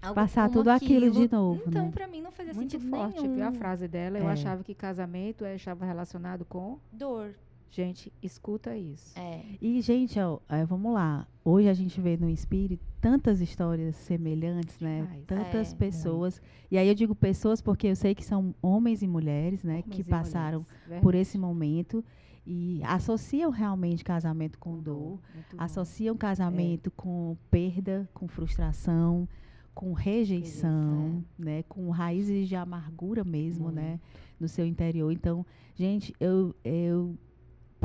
algo 0.00 0.14
Passar 0.14 0.48
tudo 0.50 0.68
aquilo 0.68 1.10
de 1.10 1.30
novo, 1.30 1.62
Então, 1.66 1.86
né? 1.86 1.90
pra 1.90 2.06
mim 2.06 2.20
não 2.22 2.30
fazia 2.32 2.52
Muito 2.54 2.72
sentido 2.72 2.88
forte, 2.90 3.20
nenhum. 3.22 3.34
viu 3.34 3.46
a 3.46 3.52
frase 3.52 3.86
dela? 3.88 4.18
Eu 4.18 4.28
É. 4.28 4.32
achava 4.32 4.62
que 4.64 4.74
casamento 4.74 5.44
eh, 5.44 5.56
estava 5.56 5.84
relacionado 5.84 6.44
com. 6.46 6.78
Dor. 6.92 7.34
Gente, 7.70 8.10
escuta 8.22 8.76
isso. 8.76 9.18
É. 9.18 9.42
E, 9.60 9.80
gente, 9.82 10.18
ó, 10.18 10.38
é, 10.48 10.64
vamos 10.64 10.94
lá. 10.94 11.26
Hoje 11.44 11.68
a 11.68 11.74
gente 11.74 12.00
vê 12.00 12.16
no 12.16 12.28
Espírito 12.28 12.82
tantas 13.00 13.40
histórias 13.40 13.94
semelhantes, 13.96 14.78
né? 14.80 15.20
Tantas 15.26 15.72
É. 15.72 15.76
pessoas. 15.76 16.40
E 16.70 16.78
aí 16.78 16.88
eu 16.88 16.94
digo 16.94 17.14
pessoas 17.14 17.60
porque 17.60 17.88
eu 17.88 17.96
sei 17.96 18.14
que 18.14 18.24
são 18.24 18.54
homens 18.62 19.02
e 19.02 19.06
mulheres, 19.06 19.62
né? 19.62 19.82
Homens 19.84 19.88
que 19.90 20.02
passaram 20.02 20.64
mulheres. 20.84 21.02
por 21.02 21.14
esse 21.14 21.36
momento 21.36 22.02
e 22.46 22.80
associam 22.84 23.50
realmente 23.50 24.02
casamento 24.02 24.58
com 24.58 24.78
dor. 24.78 25.20
Muito 25.34 25.56
bom. 25.56 25.62
Associam 25.62 26.16
casamento 26.16 26.90
com 26.92 27.36
perda, 27.50 28.08
com 28.14 28.26
frustração, 28.26 29.28
com 29.74 29.92
rejeição, 29.92 31.22
né? 31.38 31.62
Com 31.64 31.90
raízes 31.90 32.48
de 32.48 32.56
amargura 32.56 33.22
mesmo, 33.22 33.70
né? 33.70 34.00
No 34.40 34.48
seu 34.48 34.64
interior. 34.66 35.12
Então, 35.12 35.44
gente, 35.74 36.14
eu, 36.18 36.54
eu 36.64 37.16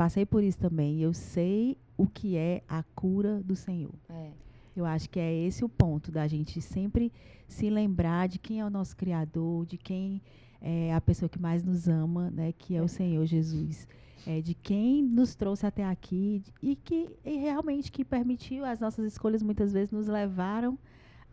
passei 0.02 0.26
por 0.26 0.42
isso 0.42 0.58
também. 0.58 1.00
Eu 1.00 1.12
sei 1.14 1.78
o 1.96 2.08
que 2.08 2.36
é 2.36 2.62
a 2.68 2.82
cura 2.82 3.40
do 3.44 3.54
Senhor. 3.54 3.94
É. 4.08 4.30
Eu 4.74 4.84
acho 4.84 5.08
que 5.08 5.20
é 5.20 5.32
esse 5.32 5.64
o 5.64 5.68
ponto 5.68 6.10
da 6.10 6.26
gente 6.26 6.60
sempre 6.60 7.12
se 7.46 7.70
lembrar 7.70 8.26
de 8.26 8.38
quem 8.40 8.58
é 8.58 8.64
o 8.66 8.70
nosso 8.70 8.96
Criador, 8.96 9.64
de 9.64 9.76
quem 9.78 10.20
é 10.60 10.92
a 10.92 11.00
pessoa 11.00 11.28
que 11.28 11.38
mais 11.40 11.62
nos 11.62 11.86
ama, 11.86 12.32
né? 12.32 12.52
Que 12.52 12.74
é 12.74 12.80
o 12.80 12.86
É. 12.86 12.88
Senhor 12.88 13.24
Jesus. 13.26 13.86
É, 14.26 14.40
de 14.40 14.54
quem 14.54 15.02
nos 15.04 15.36
trouxe 15.36 15.66
até 15.66 15.84
aqui 15.84 16.42
e 16.60 16.74
que 16.74 17.08
e 17.24 17.36
realmente 17.36 17.90
que 17.92 18.04
permitiu 18.04 18.64
as 18.64 18.80
nossas 18.80 19.04
escolhas 19.04 19.40
muitas 19.42 19.72
vezes 19.72 19.92
nos 19.92 20.08
levaram 20.08 20.76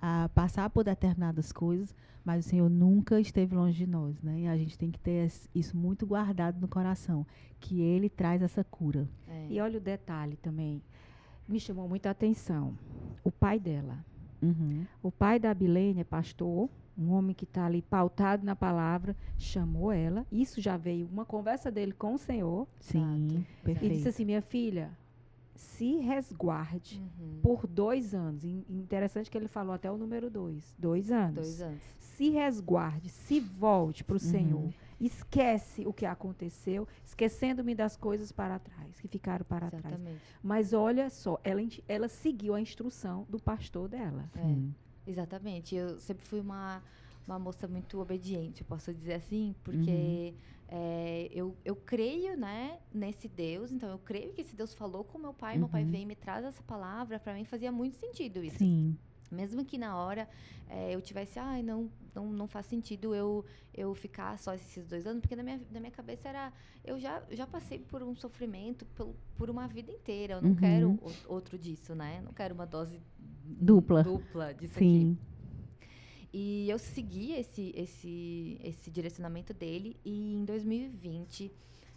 a 0.01 0.29
passar 0.33 0.69
por 0.69 0.83
determinadas 0.83 1.51
coisas, 1.51 1.93
mas 2.23 2.45
o 2.45 2.49
Senhor 2.49 2.69
nunca 2.69 3.19
esteve 3.19 3.55
longe 3.55 3.77
de 3.77 3.87
nós, 3.87 4.21
né? 4.21 4.41
E 4.41 4.47
a 4.47 4.55
gente 4.57 4.77
tem 4.77 4.91
que 4.91 4.99
ter 4.99 5.31
isso 5.53 5.75
muito 5.75 6.05
guardado 6.05 6.59
no 6.59 6.67
coração, 6.67 7.25
que 7.59 7.81
Ele 7.81 8.09
traz 8.09 8.41
essa 8.41 8.63
cura. 8.63 9.07
é. 9.27 9.47
E 9.49 9.59
olha 9.59 9.77
o 9.77 9.81
detalhe 9.81 10.35
também. 10.37 10.81
Me 11.47 11.59
chamou 11.59 11.87
muita 11.89 12.09
atenção. 12.11 12.77
O 13.23 13.31
pai 13.31 13.59
dela. 13.59 13.97
Uhum. 14.41 14.85
O 15.01 15.11
pai 15.11 15.39
da 15.39 15.53
Bilene 15.53 16.01
é 16.01 16.03
pastor, 16.03 16.69
um 16.97 17.11
homem 17.11 17.33
que 17.33 17.43
está 17.45 17.65
ali 17.65 17.81
pautado 17.81 18.45
na 18.45 18.55
palavra, 18.55 19.15
chamou 19.37 19.91
ela. 19.91 20.25
Isso 20.31 20.61
já 20.61 20.77
veio 20.77 21.07
uma 21.11 21.25
conversa 21.25 21.71
dele 21.71 21.91
com 21.93 22.13
o 22.13 22.17
Senhor. 22.17 22.67
Sim, 22.79 23.27
E 23.61 23.63
perfeito. 23.65 23.93
disse 23.95 24.07
assim: 24.09 24.25
minha 24.25 24.41
filha, 24.41 24.91
se 25.59 25.97
resguarde 25.97 27.01
Uhum. 27.19 27.39
por 27.41 27.67
dois 27.67 28.13
anos. 28.15 28.43
In- 28.45 28.63
Interessante 28.69 29.29
que 29.29 29.37
ele 29.37 29.47
falou 29.47 29.73
até 29.73 29.91
o 29.91 29.97
número 29.97 30.29
dois. 30.29 30.73
Dois 30.77 31.11
anos. 31.11 31.35
Dois 31.35 31.61
anos. 31.61 31.81
Se 31.99 32.29
resguarde, 32.29 33.09
se 33.09 33.39
volte 33.39 34.03
para 34.03 34.13
o 34.15 34.19
Uhum. 34.21 34.31
Senhor. 34.31 34.73
Esquece 34.99 35.85
o 35.87 35.93
que 35.93 36.05
aconteceu, 36.05 36.87
esquecendo-me 37.05 37.73
das 37.75 37.95
coisas 37.95 38.31
para 38.31 38.59
trás, 38.59 38.99
que 38.99 39.07
ficaram 39.07 39.45
para 39.45 39.69
trás. 39.69 39.85
Exatamente. 39.85 40.21
Mas 40.43 40.73
olha 40.73 41.09
só, 41.09 41.39
ela, 41.43 41.61
ela 41.87 42.07
seguiu 42.09 42.53
a 42.55 42.61
instrução 42.61 43.25
do 43.29 43.39
pastor 43.39 43.87
dela. 43.87 44.29
Sim. 44.33 44.73
Exatamente. 45.07 45.75
Eu 45.75 45.97
sempre 45.99 46.25
fui 46.25 46.39
uma, 46.39 46.81
uma 47.29 47.39
moça 47.39 47.67
muito 47.67 47.99
obediente, 47.99 48.61
eu 48.61 48.67
posso 48.67 48.93
dizer 48.93 49.13
assim, 49.13 49.55
porque 49.63 50.33
é, 50.67 51.29
eu, 51.31 51.55
eu 51.63 51.75
creio 51.75 52.35
né, 52.35 52.79
nesse 52.93 53.27
Deus, 53.27 53.71
então 53.71 53.87
eu 53.89 53.99
creio 53.99 54.33
que 54.33 54.41
esse 54.41 54.55
Deus 54.55 54.73
falou 54.73 55.03
com 55.03 55.17
meu 55.19 55.33
pai, 55.33 55.57
meu 55.57 55.69
pai 55.69 55.83
Uhum. 55.83 55.91
vem 55.91 56.01
e 56.03 56.05
me 56.05 56.15
traz 56.15 56.43
essa 56.43 56.63
palavra, 56.63 57.19
para 57.19 57.33
mim 57.33 57.45
fazia 57.45 57.71
muito 57.71 57.97
sentido 57.97 58.43
isso. 58.43 58.57
Sim. 58.57 58.97
Mesmo 59.31 59.63
que 59.63 59.77
na 59.77 59.95
hora 59.95 60.27
é, 60.67 60.95
eu 60.95 60.99
tivesse, 61.01 61.37
ai, 61.37 61.61
não, 61.61 61.91
não, 62.15 62.31
não 62.31 62.47
faz 62.47 62.65
sentido 62.65 63.13
eu, 63.13 63.45
eu 63.75 63.93
ficar 63.93 64.39
só 64.39 64.55
esses 64.55 64.87
dois 64.87 65.05
anos, 65.05 65.21
porque 65.21 65.35
na 65.35 65.43
minha, 65.43 65.61
na 65.71 65.79
minha 65.79 65.91
cabeça 65.91 66.27
era, 66.29 66.51
eu 66.83 66.99
já, 66.99 67.21
já 67.29 67.45
passei 67.45 67.77
por 67.77 68.01
um 68.01 68.15
sofrimento 68.15 68.87
pelo, 68.87 69.15
por 69.37 69.47
uma 69.51 69.67
vida 69.67 69.91
inteira, 69.91 70.33
eu 70.35 70.41
não 70.41 70.49
Uhum. 70.49 70.55
quero 70.55 70.99
outro 71.27 71.59
disso, 71.59 71.93
né? 71.93 72.21
Não 72.25 72.33
quero 72.33 72.55
uma 72.55 72.65
dose 72.65 72.99
Dupla. 73.61 74.01
dupla 74.03 74.51
disso 74.53 74.79
aqui. 74.79 75.15
E 76.31 76.69
eu 76.69 76.77
segui 76.77 77.33
esse, 77.33 77.73
esse, 77.75 78.59
esse 78.63 78.91
direcionamento 78.91 79.53
dele 79.53 79.97
e 80.05 80.33
em 80.35 80.45
2020 80.45 81.51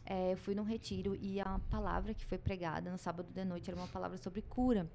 eh, 0.06 0.32
eu 0.32 0.36
fui 0.38 0.54
num 0.54 0.62
retiro 0.62 1.14
e 1.20 1.38
a 1.40 1.58
palavra 1.70 2.14
que 2.14 2.24
foi 2.24 2.38
pregada 2.38 2.90
no 2.90 2.96
sábado 2.98 3.30
de 3.30 3.44
noite 3.44 3.68
era 3.70 3.78
uma 3.78 3.88
palavra 3.88 4.16
sobre 4.16 4.40
cura. 4.42 4.90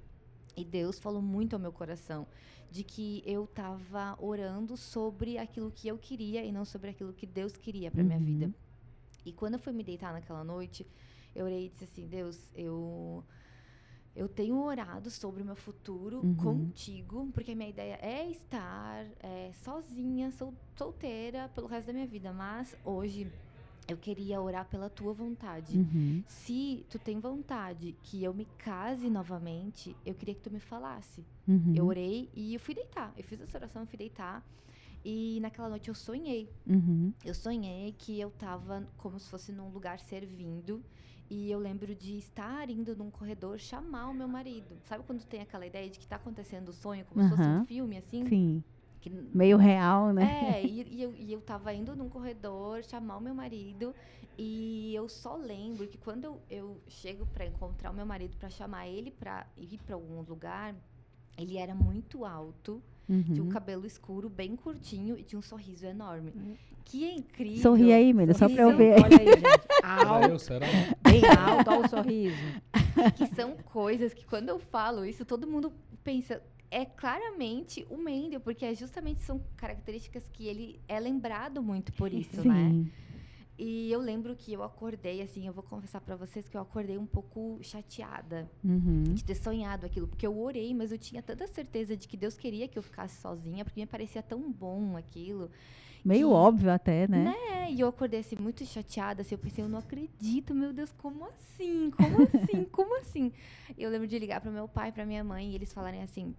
E 0.55 0.65
Deus 0.65 0.97
falou 0.99 1.21
muito 1.21 1.53
ao 1.53 1.59
meu 1.59 1.71
coração 1.71 2.27
de 2.71 2.83
que 2.83 3.21
eu 3.25 3.43
estava 3.43 4.17
orando 4.19 4.75
sobre 4.75 5.37
aquilo 5.37 5.71
que 5.71 5.87
eu 5.87 5.97
queria 5.99 6.43
e 6.43 6.51
não 6.51 6.65
sobre 6.65 6.89
aquilo 6.89 7.13
que 7.13 7.27
Deus 7.27 7.53
queria 7.53 7.91
para 7.91 8.03
minha 8.03 8.17
Uhum. 8.17 8.25
vida. 8.25 8.51
E 9.23 9.31
quando 9.31 9.53
eu 9.53 9.59
fui 9.59 9.71
me 9.71 9.83
deitar 9.83 10.11
naquela 10.13 10.43
noite, 10.43 10.85
eu 11.35 11.45
orei 11.45 11.67
e 11.67 11.69
disse 11.69 11.83
assim: 11.83 12.07
Deus, 12.07 12.39
eu 12.55 13.23
eu 14.17 14.27
tenho 14.27 14.57
orado 14.61 15.09
sobre 15.11 15.43
o 15.43 15.45
meu 15.45 15.55
futuro 15.55 16.21
Uhum. 16.25 16.35
contigo, 16.35 17.29
porque 17.33 17.51
a 17.51 17.55
minha 17.55 17.69
ideia 17.69 17.99
é 18.01 18.29
estar 18.31 19.05
é, 19.19 19.51
sozinha, 19.63 20.31
sol, 20.31 20.53
solteira 20.75 21.49
pelo 21.53 21.67
resto 21.67 21.87
da 21.87 21.93
minha 21.93 22.07
vida. 22.07 22.33
Mas 22.33 22.75
hoje 22.83 23.31
eu 23.87 23.95
queria 23.95 24.41
orar 24.41 24.65
pela 24.67 24.89
tua 24.89 25.13
vontade. 25.13 25.77
Uhum. 25.77 26.23
Se 26.27 26.83
tu 26.89 26.97
tem 26.99 27.19
vontade 27.19 27.95
que 28.01 28.23
eu 28.23 28.33
me 28.33 28.45
case 28.57 29.07
novamente, 29.09 29.95
eu 30.05 30.13
queria 30.15 30.33
que 30.33 30.41
tu 30.41 30.51
me 30.51 30.59
falasse. 30.59 31.23
Uhum. 31.47 31.73
Eu 31.75 31.85
orei 31.85 32.27
e 32.33 32.53
eu 32.55 32.59
fui 32.59 32.73
deitar. 32.73 33.13
Eu 33.15 33.23
fiz 33.23 33.39
essa 33.39 33.57
oração, 33.57 33.83
eu 33.83 33.87
fui 33.87 33.97
deitar. 33.97 34.43
E 35.05 35.39
naquela 35.41 35.69
noite 35.69 35.87
eu 35.89 35.95
sonhei. 35.95 36.49
Uhum. 36.65 37.13
Eu 37.23 37.33
sonhei 37.33 37.93
que 37.97 38.19
eu 38.19 38.31
tava 38.31 38.85
como 38.97 39.17
se 39.19 39.29
fosse 39.29 39.51
num 39.53 39.69
lugar 39.69 39.99
servindo. 39.99 40.83
E 41.29 41.51
eu 41.51 41.59
lembro 41.59 41.93
de 41.95 42.17
estar 42.17 42.69
indo 42.69 42.95
num 42.95 43.11
corredor 43.11 43.59
chamar 43.59 44.09
o 44.09 44.13
meu 44.13 44.27
marido. 44.27 44.79
Sabe 44.83 45.03
quando 45.03 45.25
tem 45.25 45.41
aquela 45.41 45.65
ideia 45.67 45.89
de 45.89 45.99
que 45.99 46.07
tá 46.07 46.15
acontecendo 46.15 46.69
o 46.69 46.73
sonho, 46.73 47.05
como 47.05 47.21
se 47.21 47.27
fosse 47.27 47.49
um 47.49 47.57
filme, 47.57 47.97
assim? 47.97 48.23
Sim. 48.29 48.63
Que 49.01 49.09
Meio 49.33 49.57
real, 49.57 50.13
né? 50.13 50.29
é, 50.29 50.63
e, 50.65 50.83
e 50.97 51.01
eu, 51.03 51.15
e 51.15 51.31
eu 51.33 51.41
tava 51.41 51.73
indo 51.73 51.95
num 51.95 52.09
corredor 52.09 52.83
chamar 52.83 53.17
o 53.17 53.21
meu 53.21 53.35
marido 53.35 53.93
e 54.37 54.93
eu 54.95 55.07
só 55.09 55.35
lembro 55.35 55.87
que 55.87 55.97
quando 55.97 56.23
eu, 56.25 56.43
eu 56.49 56.83
chego 56.87 57.25
pra 57.27 57.45
encontrar 57.45 57.91
o 57.91 57.93
meu 57.93 58.05
marido 58.05 58.37
pra 58.37 58.49
chamar 58.49 58.87
ele 58.87 59.11
pra 59.11 59.47
ir 59.57 59.77
pra 59.79 59.95
algum 59.95 60.21
lugar, 60.21 60.75
Ele 61.37 61.57
era 61.57 61.75
muito 61.75 62.25
alto, 62.25 62.83
tinha 63.33 63.43
um 63.43 63.47
Uhum. 63.47 63.49
cabelo 63.49 63.85
escuro, 63.85 64.29
bem 64.29 64.55
curtinho 64.55 65.17
e 65.17 65.23
tinha 65.23 65.39
um 65.39 65.41
sorriso 65.41 65.85
enorme. 65.85 66.35
Hum. 66.35 66.55
Que 66.89 67.05
incrível. 67.11 67.61
Sorri 67.61 67.91
aí, 67.91 68.13
Menda, 68.13 68.33
só 68.33 68.47
pra 68.47 68.61
eu 68.63 68.77
ver. 68.77 68.93
Olha 69.03 69.19
aí, 69.19 69.25
gente. 69.25 69.67
Alto, 69.83 70.29
eu, 70.29 70.39
será? 70.39 70.67
bem 71.01 71.21
alto, 71.25 71.69
olha 71.69 71.85
o 71.85 71.89
sorriso. 71.89 72.37
que 73.17 73.25
são 73.35 73.55
coisas 73.57 74.13
que 74.13 74.25
quando 74.25 74.47
eu 74.49 74.57
falo 74.57 75.05
isso, 75.05 75.25
todo 75.25 75.45
mundo 75.45 75.71
pensa. 76.03 76.41
É 76.71 76.85
claramente 76.85 77.85
o 77.89 77.97
Mendel, 77.97 78.39
porque 78.41 78.65
é 78.65 78.73
justamente 78.75 79.21
são 79.23 79.41
características 79.55 80.27
que 80.31 80.47
ele 80.47 80.79
é 80.87 80.99
lembrado 80.99 81.61
muito 81.61 81.91
por 81.93 82.13
isso, 82.13 82.45
né? 82.47 82.69
Sim. 82.69 82.91
E 83.59 83.91
eu 83.91 83.99
lembro 83.99 84.35
que 84.35 84.53
eu 84.53 84.61
acordei, 84.63 85.21
assim, 85.21 85.47
eu 85.47 85.53
vou 85.53 85.63
confessar 85.63 85.99
pra 85.99 86.15
vocês 86.15 86.47
que 86.47 86.55
eu 86.55 86.61
acordei 86.61 86.97
um 86.97 87.05
pouco 87.07 87.57
chateada 87.61 88.49
Uhum. 88.63 89.03
de 89.03 89.23
ter 89.23 89.35
sonhado 89.35 89.85
aquilo, 89.85 90.07
porque 90.07 90.27
eu 90.27 90.37
orei, 90.39 90.73
mas 90.75 90.91
eu 90.91 90.97
tinha 90.97 91.21
tanta 91.23 91.47
certeza 91.47 91.95
de 91.97 92.07
que 92.07 92.15
Deus 92.15 92.37
queria 92.37 92.67
que 92.67 92.77
eu 92.77 92.83
ficasse 92.83 93.19
sozinha, 93.21 93.63
porque 93.65 93.79
me 93.79 93.87
parecia 93.87 94.21
tão 94.21 94.51
bom 94.51 94.95
aquilo. 94.95 95.49
Meio 96.03 96.27
que- 96.29 96.33
óbvio 96.33 96.71
até, 96.71 97.07
né? 97.07 97.33
É, 97.51 97.71
e 97.71 97.79
eu 97.81 97.87
acordei 97.87 98.19
assim 98.21 98.35
muito 98.39 98.65
chateada, 98.65 99.21
assim, 99.21 99.35
eu 99.35 99.39
pensei, 99.39 99.63
eu 99.63 99.67
não 99.69 99.79
acredito, 99.79 100.53
meu 100.55 100.71
Deus, 100.71 100.91
como 100.93 101.25
assim? 101.25 101.91
Como 101.91 102.21
assim? 102.21 102.65
Como 102.71 102.99
assim? 102.99 103.31
Eu 103.77 103.89
lembro 103.89 104.07
de 104.07 104.17
ligar 104.17 104.39
pro 104.41 104.51
meu 104.51 104.67
pai, 104.67 104.91
pra 104.91 105.05
minha 105.05 105.23
mãe, 105.23 105.51
e 105.51 105.55
eles 105.55 105.73
falarem 105.73 106.01
assim: 106.01 106.33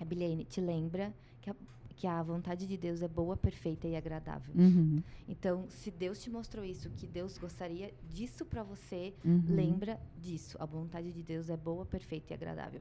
Abilene, 0.00 0.44
te 0.44 0.60
lembra 0.60 1.14
que 1.40 1.48
a, 1.50 1.54
que 1.96 2.06
a 2.06 2.22
vontade 2.22 2.66
de 2.66 2.76
Deus 2.76 3.00
é 3.00 3.08
boa, 3.08 3.36
perfeita 3.36 3.86
e 3.88 3.96
agradável. 3.96 4.54
Uhum. 4.54 5.02
Então, 5.28 5.64
se 5.70 5.90
Deus 5.90 6.22
te 6.22 6.28
mostrou 6.30 6.64
isso, 6.64 6.90
que 6.90 7.06
Deus 7.06 7.38
gostaria 7.38 7.92
disso 8.08 8.44
pra 8.44 8.62
você, 8.62 9.14
Uhum. 9.24 9.42
lembra 9.48 9.98
disso. 10.16 10.56
A 10.60 10.66
vontade 10.66 11.10
de 11.12 11.22
Deus 11.22 11.48
é 11.48 11.56
boa, 11.56 11.84
perfeita 11.86 12.32
e 12.32 12.34
agradável. 12.34 12.80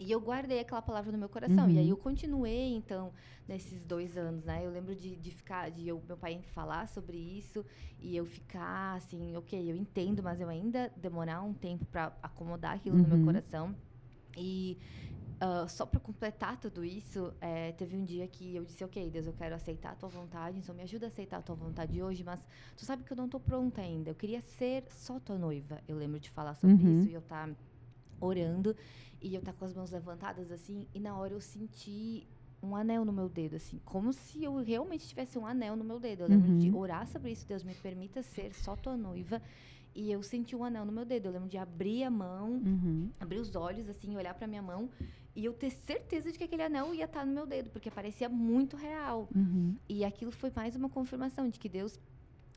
E 0.00 0.10
eu 0.10 0.18
guardei 0.18 0.60
aquela 0.60 0.80
palavra 0.80 1.12
no 1.12 1.18
meu 1.18 1.28
coração. 1.28 1.68
E 1.68 1.78
aí 1.78 1.84
Uhum. 1.84 1.90
eu 1.90 1.96
continuei, 1.96 2.72
então, 2.74 3.12
nesses 3.46 3.84
dois 3.84 4.16
anos, 4.16 4.44
né? 4.44 4.64
Eu 4.64 4.70
lembro 4.70 4.96
de, 4.96 5.14
de 5.14 5.30
ficar, 5.30 5.70
de 5.70 5.86
eu, 5.86 6.02
meu 6.08 6.16
pai 6.16 6.40
falar 6.54 6.88
sobre 6.88 7.18
isso 7.18 7.64
e 7.98 8.16
eu 8.16 8.24
ficar 8.24 8.94
assim, 8.96 9.36
ok, 9.36 9.70
eu 9.70 9.76
entendo, 9.76 10.22
mas 10.22 10.40
eu 10.40 10.48
ainda 10.48 10.90
demorar 10.96 11.42
um 11.42 11.52
tempo 11.52 11.84
para 11.84 12.16
acomodar 12.22 12.76
aquilo 12.76 12.96
no 12.96 13.02
Uhum. 13.02 13.08
meu 13.16 13.24
coração. 13.26 13.76
E 14.38 14.78
ah, 15.38 15.66
só 15.68 15.84
para 15.86 16.00
completar 16.00 16.58
tudo 16.58 16.84
isso, 16.84 17.32
eh, 17.40 17.72
teve 17.72 17.96
um 17.96 18.04
dia 18.04 18.26
que 18.28 18.56
eu 18.56 18.64
disse, 18.64 18.84
ok, 18.84 19.10
Deus, 19.10 19.26
eu 19.26 19.32
quero 19.34 19.54
aceitar 19.54 19.92
a 19.92 19.96
tua 19.96 20.08
vontade, 20.08 20.58
então 20.58 20.74
me 20.74 20.82
ajuda 20.82 21.06
a 21.06 21.08
aceitar 21.08 21.38
a 21.38 21.42
tua 21.42 21.54
vontade 21.56 22.02
hoje, 22.02 22.22
mas 22.24 22.42
tu 22.76 22.84
sabe 22.86 23.04
que 23.04 23.12
eu 23.12 23.16
não 23.16 23.28
tô 23.28 23.40
pronta 23.40 23.80
ainda. 23.82 24.10
Eu 24.10 24.14
queria 24.14 24.40
ser 24.40 24.84
só 24.90 25.18
tua 25.20 25.38
noiva. 25.38 25.82
Eu 25.88 25.96
lembro 25.96 26.18
de 26.20 26.30
falar 26.30 26.54
sobre 26.54 26.74
Uhum. 26.76 27.00
isso 27.00 27.08
e 27.10 27.14
eu 27.14 27.22
tá 27.22 27.48
orando 28.20 28.76
e 29.20 29.34
eu 29.34 29.42
tá 29.42 29.52
com 29.52 29.64
as 29.64 29.74
mãos 29.74 29.90
levantadas 29.90 30.50
assim, 30.50 30.86
e 30.94 31.00
na 31.00 31.16
hora 31.16 31.34
eu 31.34 31.40
senti 31.40 32.26
um 32.62 32.76
anel 32.76 33.04
no 33.04 33.12
meu 33.12 33.28
dedo, 33.28 33.56
assim, 33.56 33.80
como 33.84 34.12
se 34.12 34.44
eu 34.44 34.56
realmente 34.62 35.06
tivesse 35.08 35.38
um 35.38 35.46
anel 35.46 35.74
no 35.76 35.84
meu 35.84 35.98
dedo. 35.98 36.22
Eu 36.24 36.28
lembro 36.28 36.58
de 36.58 36.70
Uhum. 36.70 36.76
orar 36.78 37.06
sobre 37.06 37.30
isso, 37.32 37.46
Deus 37.46 37.62
me 37.64 37.74
permita 37.74 38.22
ser 38.22 38.52
só 38.54 38.76
tua 38.76 38.96
noiva. 38.96 39.40
E 39.94 40.12
eu 40.12 40.22
senti 40.22 40.54
um 40.54 40.62
anel 40.62 40.84
no 40.84 40.92
meu 40.92 41.04
dedo. 41.04 41.26
Eu 41.26 41.32
lembro 41.32 41.48
de 41.48 41.56
abrir 41.58 42.04
a 42.04 42.10
mão, 42.10 42.52
Uhum. 42.64 43.10
abrir 43.18 43.38
os 43.38 43.54
olhos, 43.56 43.88
assim, 43.88 44.14
olhar 44.14 44.34
pra 44.34 44.46
minha 44.46 44.62
mão 44.62 44.90
e 45.34 45.44
eu 45.44 45.52
ter 45.54 45.70
certeza 45.70 46.30
de 46.30 46.36
que 46.38 46.44
aquele 46.44 46.62
anel 46.62 46.94
ia 46.94 47.06
estar 47.06 47.24
no 47.26 47.32
meu 47.32 47.46
dedo, 47.46 47.70
porque 47.70 47.90
parecia 47.90 48.28
muito 48.28 48.76
real. 48.76 49.28
Uhum. 49.34 49.76
E 49.88 50.04
aquilo 50.04 50.30
foi 50.30 50.52
mais 50.54 50.76
uma 50.76 50.88
confirmação 50.88 51.48
de 51.48 51.58
que 51.58 51.68
Deus 51.68 51.98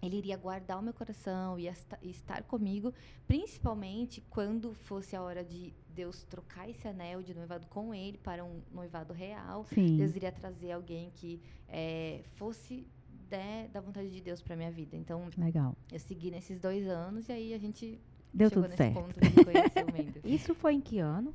ele 0.01 0.17
iria 0.17 0.35
guardar 0.35 0.79
o 0.79 0.81
meu 0.81 0.93
coração 0.93 1.57
e 1.57 1.65
estar 2.09 2.43
comigo, 2.43 2.93
principalmente 3.25 4.21
quando 4.29 4.73
fosse 4.73 5.15
a 5.15 5.21
hora 5.21 5.43
de 5.45 5.73
Deus 5.93 6.23
trocar 6.23 6.69
esse 6.69 6.87
anel 6.87 7.21
de 7.21 7.33
noivado 7.33 7.67
com 7.67 7.93
ele 7.93 8.17
para 8.17 8.43
um 8.43 8.61
noivado 8.71 9.13
real. 9.13 9.65
Sim. 9.65 9.97
Deus 9.97 10.15
iria 10.15 10.31
trazer 10.31 10.71
alguém 10.71 11.11
que 11.11 11.41
eh, 11.69 12.21
fosse 12.35 12.85
né, 13.29 13.69
da 13.73 13.81
vontade 13.81 14.09
de 14.11 14.21
Deus 14.21 14.41
para 14.41 14.55
minha 14.55 14.71
vida. 14.71 14.95
Então, 14.95 15.27
Legal. 15.37 15.75
eu 15.91 15.99
segui 15.99 16.29
nesses 16.29 16.59
dois 16.59 16.87
anos 16.87 17.27
e 17.29 17.31
aí 17.31 17.53
a 17.53 17.57
gente 17.57 17.99
Deu 18.33 18.49
chegou 18.49 18.63
tudo 18.63 18.71
nesse 18.71 18.83
certo. 18.83 18.93
ponto 18.93 19.19
de 19.19 19.45
conhecer 19.45 19.85
o 19.85 19.93
Mendes. 19.93 20.21
Isso 20.25 20.53
foi 20.55 20.73
em 20.73 20.81
que 20.81 20.99
ano? 20.99 21.33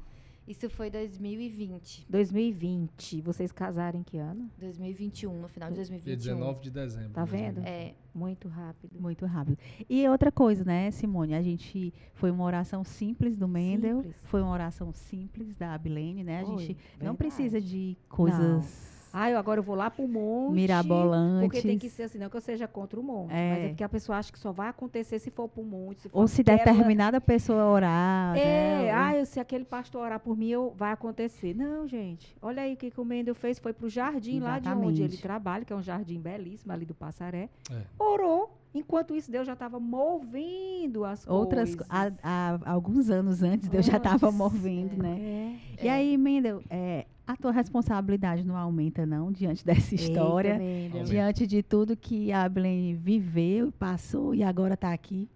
Isso 0.48 0.70
foi 0.70 0.88
2020. 0.90 2.06
2020. 2.08 3.20
Vocês 3.20 3.52
casaram 3.52 4.00
em 4.00 4.02
que 4.02 4.16
ano? 4.16 4.50
2021, 4.58 5.40
no 5.42 5.46
final 5.46 5.68
de 5.68 5.74
Dia 5.74 5.84
2021. 5.84 6.16
19 6.16 6.61
de 6.62 6.70
dezembro. 6.70 7.11
Tá 7.11 7.24
vendo? 7.26 7.56
2020. 7.56 7.68
É, 7.68 7.94
Muito 8.14 8.48
rápido. 8.48 8.98
Muito 8.98 9.26
rápido. 9.26 9.58
E 9.88 10.08
outra 10.08 10.32
coisa, 10.32 10.64
né, 10.64 10.90
Simone? 10.90 11.34
A 11.34 11.42
gente 11.42 11.92
foi 12.14 12.30
uma 12.30 12.44
oração 12.44 12.82
simples 12.82 13.37
do 13.37 13.46
Mendel, 13.46 13.98
Simples. 13.98 14.16
foi 14.24 14.40
uma 14.40 14.50
oração 14.52 14.90
simples 14.92 15.54
da 15.54 15.74
Abilene, 15.74 16.24
né? 16.24 16.40
A 16.40 16.46
Foi, 16.46 16.58
gente 16.58 16.72
não 16.92 16.98
verdade. 17.12 17.16
precisa 17.18 17.61
de 17.61 17.96
coisas 18.08 18.97
Ah, 19.12 19.30
eu 19.30 19.38
agora 19.38 19.58
eu 19.60 19.64
vou 19.64 19.74
lá 19.74 19.90
pro 19.90 20.06
monte. 20.06 20.54
mirabolantes. 20.54 21.40
Porque 21.48 21.62
tem 21.62 21.78
que 21.78 21.88
ser 21.88 22.04
assim, 22.04 22.18
não 22.18 22.28
que 22.28 22.36
eu 22.36 22.40
seja 22.40 22.66
contra 22.68 22.98
o 22.98 23.02
monte. 23.02 23.32
É. 23.32 23.50
Mas 23.54 23.64
é 23.64 23.68
porque 23.68 23.84
a 23.84 23.88
pessoa 23.88 24.18
acha 24.18 24.32
que 24.32 24.38
só 24.38 24.52
vai 24.52 24.68
acontecer 24.68 25.18
se 25.18 25.30
for 25.30 25.48
pro 25.48 25.62
monte. 25.62 26.02
Se 26.02 26.08
for 26.08 26.20
Ou 26.20 26.28
se 26.28 26.40
aquela- 26.42 26.58
determinada 26.58 27.20
pessoa 27.20 27.64
orar. 27.66 28.36
É, 28.36 28.82
né? 28.84 28.90
ah, 28.92 29.16
eu- 29.16 29.26
se 29.26 29.40
aquele 29.40 29.64
pastor 29.64 30.02
orar 30.02 30.20
por 30.20 30.36
mim, 30.36 30.48
eu, 30.48 30.72
vai 30.76 30.92
acontecer. 30.92 31.54
Não, 31.54 31.86
gente. 31.86 32.36
Olha 32.42 32.62
aí 32.62 32.74
o 32.74 32.76
que, 32.76 32.90
que 32.90 33.00
o 33.00 33.04
Mendel 33.04 33.34
fez. 33.34 33.58
Foi 33.58 33.72
pro 33.72 33.88
jardim 33.88 34.40
lá 34.40 34.58
de 34.58 34.68
onde 34.68 35.02
ele 35.02 35.14
Exatamente. 35.14 35.22
trabalha, 35.22 35.64
que 35.64 35.72
é 35.72 35.76
um 35.76 35.82
jardim 35.82 36.20
belíssimo 36.20 36.72
ali 36.72 36.84
do 36.84 36.94
Passaré. 36.94 37.48
É. 37.70 37.82
Orou. 37.98 38.54
Enquanto 38.74 39.14
isso, 39.16 39.30
Deus 39.30 39.46
já 39.46 39.54
estava 39.54 39.80
movendo 39.80 41.04
as 41.04 41.26
Outras, 41.26 41.74
coisas. 41.74 41.86
há, 41.90 42.12
há 42.22 42.70
alguns 42.70 43.08
anos 43.10 43.42
antes, 43.42 43.66
Deus 43.68 43.86
já 43.86 43.96
estava 43.96 44.30
movendo, 44.30 44.92
é. 45.00 45.08
né? 45.08 45.58
É. 45.78 45.84
E 45.86 45.88
aí, 45.88 46.16
Mendel, 46.18 46.62
é, 46.68 47.06
a 47.28 47.36
tua 47.36 47.52
responsabilidade 47.52 48.42
não 48.42 48.56
aumenta, 48.56 49.04
não, 49.04 49.30
diante 49.30 49.62
dessa 49.66 49.94
história, 49.94 50.58
Eita, 50.62 51.04
diante 51.04 51.46
de 51.46 51.62
tudo 51.62 51.94
que 51.94 52.32
a 52.32 52.44
Abilene 52.44 52.94
viveu, 52.94 53.70
passou 53.72 54.34
e 54.34 54.42
agora 54.42 54.72
está 54.72 54.94
aqui. 54.94 55.28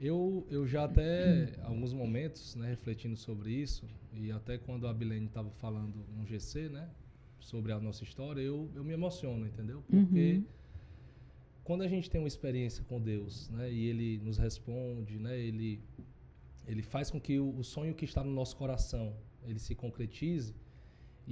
Eu, 0.00 0.46
eu 0.50 0.66
já 0.66 0.84
até, 0.84 1.52
alguns 1.64 1.92
momentos, 1.92 2.56
né, 2.56 2.70
refletindo 2.70 3.14
sobre 3.14 3.50
isso, 3.50 3.84
e 4.14 4.32
até 4.32 4.56
quando 4.56 4.86
a 4.86 4.90
Abilene 4.90 5.26
estava 5.26 5.50
falando 5.50 5.94
no 6.16 6.26
GC, 6.26 6.70
né, 6.70 6.88
sobre 7.38 7.72
a 7.72 7.78
nossa 7.78 8.02
história, 8.04 8.40
eu, 8.40 8.70
eu 8.74 8.82
me 8.82 8.94
emociono, 8.94 9.46
entendeu? 9.46 9.82
Porque 9.90 10.36
Uhum. 10.38 10.44
quando 11.62 11.82
a 11.82 11.88
gente 11.88 12.08
tem 12.08 12.22
uma 12.22 12.26
experiência 12.28 12.82
com 12.84 12.98
Deus, 12.98 13.50
né, 13.50 13.70
e 13.70 13.86
Ele 13.86 14.18
nos 14.24 14.38
responde, 14.38 15.18
né, 15.18 15.38
Ele, 15.38 15.78
ele 16.66 16.80
faz 16.82 17.10
com 17.10 17.20
que 17.20 17.38
o, 17.38 17.58
o 17.58 17.62
sonho 17.62 17.94
que 17.94 18.06
está 18.06 18.24
no 18.24 18.30
nosso 18.32 18.56
coração, 18.56 19.14
ele 19.44 19.58
se 19.58 19.74
concretize, 19.74 20.54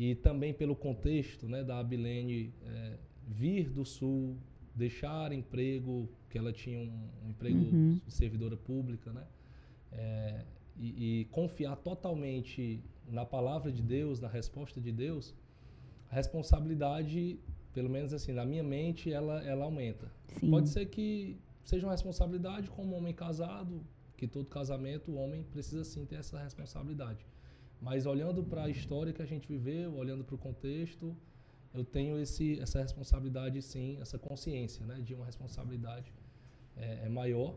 e 0.03 0.15
também 0.15 0.55
pelo 0.55 0.75
contexto, 0.75 1.47
né, 1.47 1.63
da 1.63 1.79
Abilene 1.79 2.55
eh, 2.65 2.97
vir 3.29 3.69
do 3.69 3.85
Sul, 3.85 4.39
deixar 4.75 5.31
emprego, 5.31 6.09
que 6.31 6.39
ela 6.39 6.53
tinha 6.55 6.79
um, 6.79 7.09
um 7.23 7.29
emprego 7.29 7.59
Uhum. 7.59 8.01
de 8.07 8.11
servidora 8.21 8.57
pública, 8.57 9.13
né, 9.13 9.27
eh, 9.93 10.45
e, 10.79 11.21
e 11.21 11.25
confiar 11.27 11.77
totalmente 11.77 12.83
na 13.07 13.27
palavra 13.27 13.71
de 13.71 13.83
Deus, 13.83 14.19
na 14.21 14.29
resposta 14.29 14.81
de 14.81 14.91
Deus, 14.91 15.35
a 16.11 16.15
responsabilidade, 16.15 17.39
pelo 17.75 17.91
menos 17.91 18.15
assim, 18.15 18.33
na 18.33 18.47
minha 18.47 18.63
mente, 18.63 19.13
ela, 19.13 19.45
ela 19.45 19.67
aumenta. 19.67 20.11
Sim. 20.39 20.49
Pode 20.51 20.71
ser 20.71 20.87
que 20.87 21.37
seja 21.63 21.87
uma 21.87 21.93
responsabilidade 21.93 22.71
como 22.71 22.95
um 22.95 22.97
homem 22.97 23.13
casado, 23.13 23.85
que 24.17 24.27
todo 24.27 24.47
casamento, 24.47 25.11
o 25.11 25.17
homem 25.17 25.43
precisa 25.43 25.85
sim 25.85 26.07
ter 26.07 26.17
essa 26.17 26.43
responsabilidade. 26.43 27.27
Mas 27.81 28.05
olhando 28.07 28.43
para 28.45 28.65
a 28.65 28.69
história 28.69 29.13
que 29.13 29.23
a 29.23 29.27
gente 29.27 29.49
viveu, 29.49 29.95
olhando 29.95 30.23
para 30.25 30.35
o 30.35 30.39
contexto, 30.39 31.17
eu 31.73 31.85
tenho 31.85 32.19
esse, 32.19 32.61
essa 32.61 32.81
responsabilidade 32.81 33.63
sim, 33.63 33.97
essa 34.01 34.19
consciência 34.19 34.85
né, 34.85 35.01
de 35.01 35.15
uma 35.15 35.25
responsabilidade 35.25 36.13
é, 36.77 37.07
é 37.07 37.09
maior. 37.09 37.55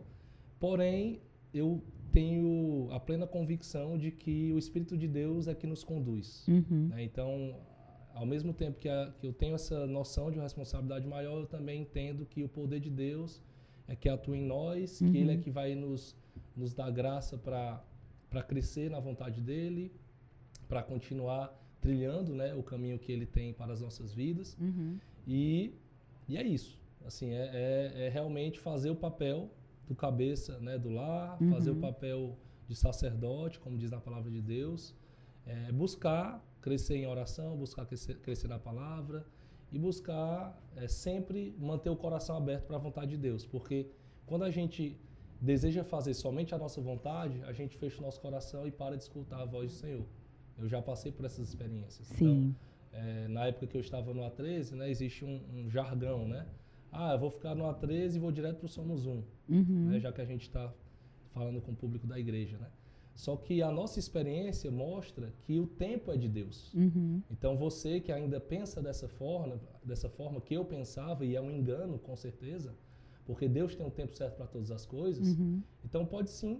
Porém, 0.59 1.19
eu 1.53 1.83
tenho 2.12 2.88
a 2.91 2.99
plena 2.99 3.25
convicção 3.27 3.97
de 3.97 4.12
que 4.12 4.51
o 4.53 4.57
Espírito 4.57 4.97
de 4.97 5.07
Deus 5.07 5.47
é 5.47 5.53
que 5.55 5.67
nos 5.67 5.83
conduz. 5.83 6.45
Uhum. 6.47 6.88
né? 6.89 7.03
Então, 7.03 7.55
ao 8.13 8.25
mesmo 8.25 8.53
tempo 8.53 8.79
que, 8.79 8.88
a- 8.88 9.12
que 9.19 9.27
eu 9.27 9.33
tenho 9.33 9.55
essa 9.55 9.86
noção 9.88 10.31
de 10.31 10.38
uma 10.38 10.43
responsabilidade 10.43 11.05
maior, 11.07 11.39
eu 11.41 11.47
também 11.47 11.81
entendo 11.81 12.25
que 12.25 12.43
o 12.43 12.47
poder 12.49 12.79
de 12.79 12.89
Deus 12.89 13.41
é 13.88 13.95
que 13.95 14.07
atua 14.07 14.38
em 14.38 14.45
nós, 14.45 14.99
que 14.99 15.17
Ele 15.17 15.31
é 15.31 15.36
Uhum. 15.36 15.41
que 15.41 15.49
vai 15.51 15.75
nos, 15.75 16.15
nos 16.55 16.73
dar 16.73 16.89
graça 16.91 17.38
para 17.38 18.43
crescer 18.47 18.89
na 18.89 18.99
vontade 18.99 19.41
dEle, 19.41 19.91
para 20.73 20.81
continuar 20.81 21.55
trilhando 21.79 22.33
né, 22.33 22.55
o 22.55 22.63
caminho 22.63 22.97
que 22.97 23.12
Ele 23.12 23.27
tem 23.27 23.53
para 23.53 23.71
as 23.73 23.81
nossas 23.81 24.12
vidas. 24.12 24.57
Uhum. 24.59 24.97
E, 25.27 25.71
e 26.27 26.36
é 26.36 26.41
isso. 26.41 26.79
Assim, 27.05 27.29
é, 27.31 27.45
é, 27.53 28.05
é 28.05 28.09
realmente 28.09 28.59
fazer 28.59 28.89
o 28.89 28.95
papel 28.95 29.51
do 29.88 29.93
cabeça 29.93 30.57
né, 30.59 30.75
do 30.79 30.89
lar, 30.89 31.38
fazer 31.51 31.69
o 31.69 31.75
Uhum. 31.75 31.81
papel 31.81 32.38
de 32.67 32.75
sacerdote, 32.75 33.59
como 33.59 33.77
diz 33.77 33.91
na 33.91 33.99
palavra 33.99 34.31
de 34.31 34.41
Deus, 34.41 34.95
é, 35.45 35.71
buscar 35.71 36.43
crescer 36.59 36.95
em 36.95 37.05
oração, 37.05 37.55
buscar 37.55 37.86
crescer, 37.86 38.15
crescer 38.25 38.47
na 38.47 38.57
palavra 38.57 39.23
e 39.71 39.77
buscar 39.77 40.59
é, 40.75 40.88
sempre 40.88 41.55
manter 41.59 41.91
o 41.91 41.95
coração 41.95 42.36
aberto 42.36 42.65
para 42.65 42.77
a 42.77 42.79
vontade 42.79 43.12
de 43.12 43.17
Deus, 43.17 43.45
porque 43.45 43.91
quando 44.25 44.43
a 44.43 44.49
gente 44.49 44.97
deseja 45.39 45.83
fazer 45.83 46.15
somente 46.15 46.55
a 46.55 46.57
nossa 46.57 46.81
vontade, 46.81 47.43
a 47.43 47.53
gente 47.53 47.77
fecha 47.77 47.99
o 47.99 48.01
nosso 48.01 48.19
coração 48.19 48.65
e 48.65 48.71
para 48.71 48.95
de 48.97 49.03
escutar 49.03 49.39
a 49.41 49.45
voz 49.45 49.67
do 49.73 49.77
Senhor. 49.77 50.05
Eu 50.57 50.67
já 50.67 50.81
passei 50.81 51.11
por 51.11 51.25
essas 51.25 51.49
experiências. 51.49 52.07
Sim. 52.07 52.15
Então, 52.15 52.55
é, 52.93 53.27
na 53.27 53.47
época 53.47 53.67
que 53.67 53.75
eu 53.75 53.81
estava 53.81 54.13
no 54.13 54.21
A13, 54.21 54.73
né, 54.73 54.89
existe 54.89 55.25
um, 55.25 55.41
um, 55.53 55.69
jargão, 55.69 56.27
né? 56.27 56.45
Ah, 56.91 57.13
eu 57.13 57.19
vou 57.19 57.31
ficar 57.31 57.55
no 57.55 57.63
A13 57.63 58.15
e 58.15 58.19
vou 58.19 58.31
direto 58.31 58.57
para 58.57 58.65
o 58.65 58.69
Somos 58.69 59.05
Um, 59.05 59.23
Uhum. 59.49 59.89
né, 59.89 59.99
já 59.99 60.11
que 60.11 60.21
a 60.21 60.25
gente 60.25 60.43
está 60.43 60.71
falando 61.33 61.59
com 61.59 61.71
o 61.71 61.75
público 61.75 62.05
da 62.05 62.19
igreja, 62.19 62.57
né? 62.57 62.67
Só 63.15 63.35
que 63.35 63.61
a 63.61 63.71
nossa 63.71 63.99
experiência 63.99 64.71
mostra 64.71 65.31
que 65.41 65.59
o 65.59 65.67
tempo 65.67 66.11
é 66.11 66.17
de 66.17 66.27
Deus. 66.27 66.73
Uhum. 66.73 67.21
Então 67.29 67.55
você 67.55 67.99
que 67.99 68.11
ainda 68.11 68.39
pensa 68.39 68.81
dessa 68.81 69.07
forma, 69.07 69.59
dessa 69.83 70.09
forma 70.09 70.41
que 70.41 70.53
eu 70.55 70.65
pensava 70.65 71.23
e 71.23 71.35
é 71.35 71.41
um 71.41 71.51
engano 71.51 71.99
com 71.99 72.15
certeza, 72.15 72.75
porque 73.25 73.47
Deus 73.47 73.75
tem 73.75 73.85
um 73.85 73.91
tempo 73.91 74.15
certo 74.15 74.37
para 74.37 74.47
todas 74.47 74.71
as 74.71 74.85
coisas. 74.85 75.37
Uhum. 75.37 75.61
Então 75.85 76.05
pode 76.05 76.31
sim, 76.31 76.59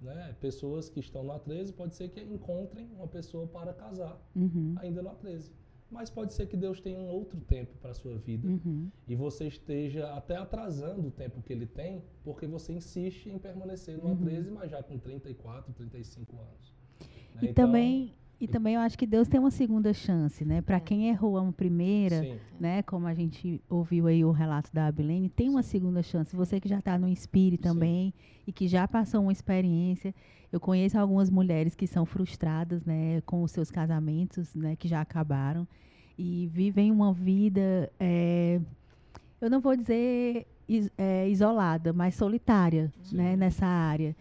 né? 0.00 0.34
Pessoas 0.40 0.88
que 0.88 1.00
estão 1.00 1.22
no 1.24 1.32
A13 1.32 1.72
pode 1.74 1.94
ser 1.94 2.08
que 2.10 2.20
encontrem 2.20 2.86
uma 2.92 3.06
pessoa 3.08 3.46
para 3.46 3.72
casar 3.72 4.20
Uhum. 4.34 4.74
ainda 4.76 5.02
no 5.02 5.10
A13. 5.10 5.50
Mas 5.90 6.10
pode 6.10 6.32
ser 6.32 6.46
que 6.48 6.56
Deus 6.56 6.80
tenha 6.80 6.98
um 6.98 7.06
outro 7.06 7.40
tempo 7.40 7.72
para 7.80 7.90
a 7.92 7.94
sua 7.94 8.18
vida 8.18 8.48
Uhum. 8.48 8.90
e 9.06 9.14
você 9.14 9.46
esteja 9.46 10.12
até 10.14 10.36
atrasando 10.36 11.06
o 11.06 11.10
tempo 11.10 11.40
que 11.42 11.52
ele 11.52 11.66
tem, 11.66 12.02
porque 12.24 12.46
você 12.46 12.72
insiste 12.72 13.26
em 13.30 13.38
permanecer 13.38 13.96
no 13.98 14.08
Uhum. 14.08 14.16
A13, 14.16 14.50
mas 14.50 14.70
já 14.70 14.82
com 14.82 14.98
34, 14.98 15.72
35 15.72 16.36
anos. 16.40 16.74
né? 17.34 17.40
E 17.42 17.46
Então, 17.50 17.66
também 17.66 18.14
e 18.40 18.46
também 18.48 18.74
eu 18.74 18.80
acho 18.80 18.98
que 18.98 19.06
Deus 19.06 19.28
tem 19.28 19.38
uma 19.40 19.50
segunda 19.50 19.92
chance, 19.94 20.44
né? 20.44 20.60
Para 20.60 20.76
É. 20.76 20.80
quem 20.80 21.08
errou 21.08 21.38
a 21.38 21.52
primeira, 21.52 22.20
Sim, 22.22 22.36
né? 22.58 22.82
Como 22.82 23.06
a 23.06 23.14
gente 23.14 23.60
ouviu 23.70 24.06
aí 24.06 24.24
o 24.24 24.30
relato 24.32 24.70
da 24.72 24.86
Abilene, 24.86 25.28
tem 25.28 25.48
uma 25.48 25.62
segunda 25.62 26.02
chance. 26.02 26.34
Você 26.36 26.60
que 26.60 26.68
já 26.68 26.78
está 26.78 26.98
no 26.98 27.08
Inspire 27.08 27.56
também 27.56 28.12
e 28.46 28.52
que 28.52 28.66
já 28.68 28.86
passou 28.88 29.22
uma 29.22 29.32
experiência. 29.32 30.14
Eu 30.52 30.60
conheço 30.60 30.98
algumas 30.98 31.30
mulheres 31.30 31.74
que 31.74 31.86
são 31.86 32.04
frustradas, 32.06 32.84
né? 32.84 33.20
Com 33.22 33.42
os 33.42 33.50
seus 33.50 33.70
casamentos, 33.70 34.54
né? 34.54 34.76
Que 34.76 34.86
já 34.88 35.00
acabaram 35.00 35.66
e 36.18 36.46
vivem 36.52 36.92
uma 36.92 37.12
vida, 37.12 37.90
é, 37.98 38.60
eu 39.40 39.50
não 39.50 39.60
vou 39.60 39.76
dizer 39.76 40.46
is- 40.68 40.90
é, 40.96 41.28
isolada, 41.28 41.92
mas 41.92 42.14
solitária, 42.14 42.92
Sim. 43.02 43.16
né? 43.16 43.36
Nessa 43.36 43.66
área, 43.66 44.14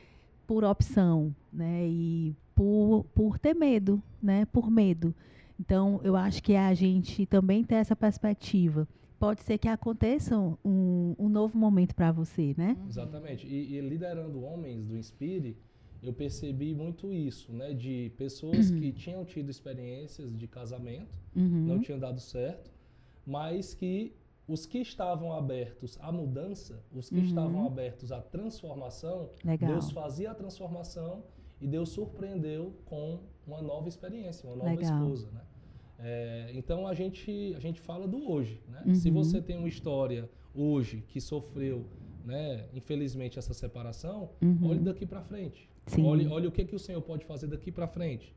por 0.47 0.63
opção, 0.63 1.33
né? 1.51 1.85
E 1.87 2.35
por, 2.55 3.05
por 3.15 3.37
ter 3.39 3.53
medo, 3.53 4.01
né? 4.21 4.45
Por 4.45 4.69
medo. 4.69 5.13
Então, 5.59 5.99
eu 6.03 6.15
acho 6.15 6.41
que 6.41 6.55
a 6.55 6.73
gente 6.73 7.25
também 7.25 7.63
ter 7.63 7.75
essa 7.75 7.95
perspectiva. 7.95 8.87
Pode 9.19 9.41
ser 9.43 9.57
que 9.57 9.67
aconteça 9.67 10.37
um, 10.37 11.15
um 11.17 11.29
novo 11.29 11.57
momento 11.57 11.95
para 11.95 12.11
você, 12.11 12.53
né? 12.57 12.75
Exatamente. 12.89 13.47
E, 13.47 13.75
e 13.75 13.81
liderando 13.81 14.43
homens 14.43 14.85
do 14.85 14.97
Inspire, 14.97 15.55
eu 16.01 16.11
percebi 16.11 16.73
muito 16.73 17.11
isso, 17.13 17.53
né? 17.53 17.73
De 17.73 18.11
pessoas 18.17 18.69
que 18.71 18.91
tinham 18.93 19.23
tido 19.23 19.49
experiências 19.49 20.35
de 20.37 20.47
casamento, 20.47 21.17
Uhum. 21.35 21.65
não 21.65 21.79
tinham 21.79 21.97
dado 21.97 22.19
certo, 22.19 22.69
mas 23.25 23.73
que 23.73 24.13
os 24.47 24.65
que 24.65 24.79
estavam 24.79 25.31
abertos 25.31 25.97
à 26.01 26.11
mudança, 26.11 26.83
os 26.93 27.09
que 27.09 27.15
Uhum. 27.19 27.23
estavam 27.25 27.65
abertos 27.65 28.11
à 28.11 28.21
transformação, 28.21 29.29
Legal. 29.45 29.71
Deus 29.71 29.89
fazia 29.91 30.31
a 30.31 30.35
transformação 30.35 31.23
e 31.61 31.67
Deus 31.67 31.89
surpreendeu 31.89 32.73
com 32.85 33.19
uma 33.47 33.61
nova 33.61 33.87
experiência, 33.87 34.47
uma 34.49 34.55
nova 34.55 34.69
Legal. 34.69 35.01
esposa, 35.01 35.31
né? 35.31 35.41
É, 35.99 36.51
então 36.53 36.85
a 36.87 36.93
gente 36.93 37.53
a 37.55 37.59
gente 37.59 37.79
fala 37.79 38.07
do 38.07 38.29
hoje, 38.29 38.61
né? 38.67 38.83
Uhum. 38.85 38.95
Se 38.95 39.09
você 39.09 39.41
tem 39.41 39.57
uma 39.57 39.67
história 39.69 40.29
hoje 40.53 41.03
que 41.07 41.21
sofreu, 41.21 41.85
né, 42.25 42.67
infelizmente 42.73 43.39
essa 43.39 43.53
separação, 43.53 44.29
Uhum. 44.41 44.69
olhe 44.69 44.79
daqui 44.79 45.05
para 45.05 45.21
frente. 45.21 45.69
Sim. 45.87 46.05
Olhe, 46.05 46.27
olhe 46.27 46.47
o 46.47 46.51
que 46.51 46.65
que 46.65 46.75
o 46.75 46.79
Senhor 46.79 47.01
pode 47.01 47.25
fazer 47.25 47.47
daqui 47.47 47.71
para 47.71 47.87
frente. 47.87 48.35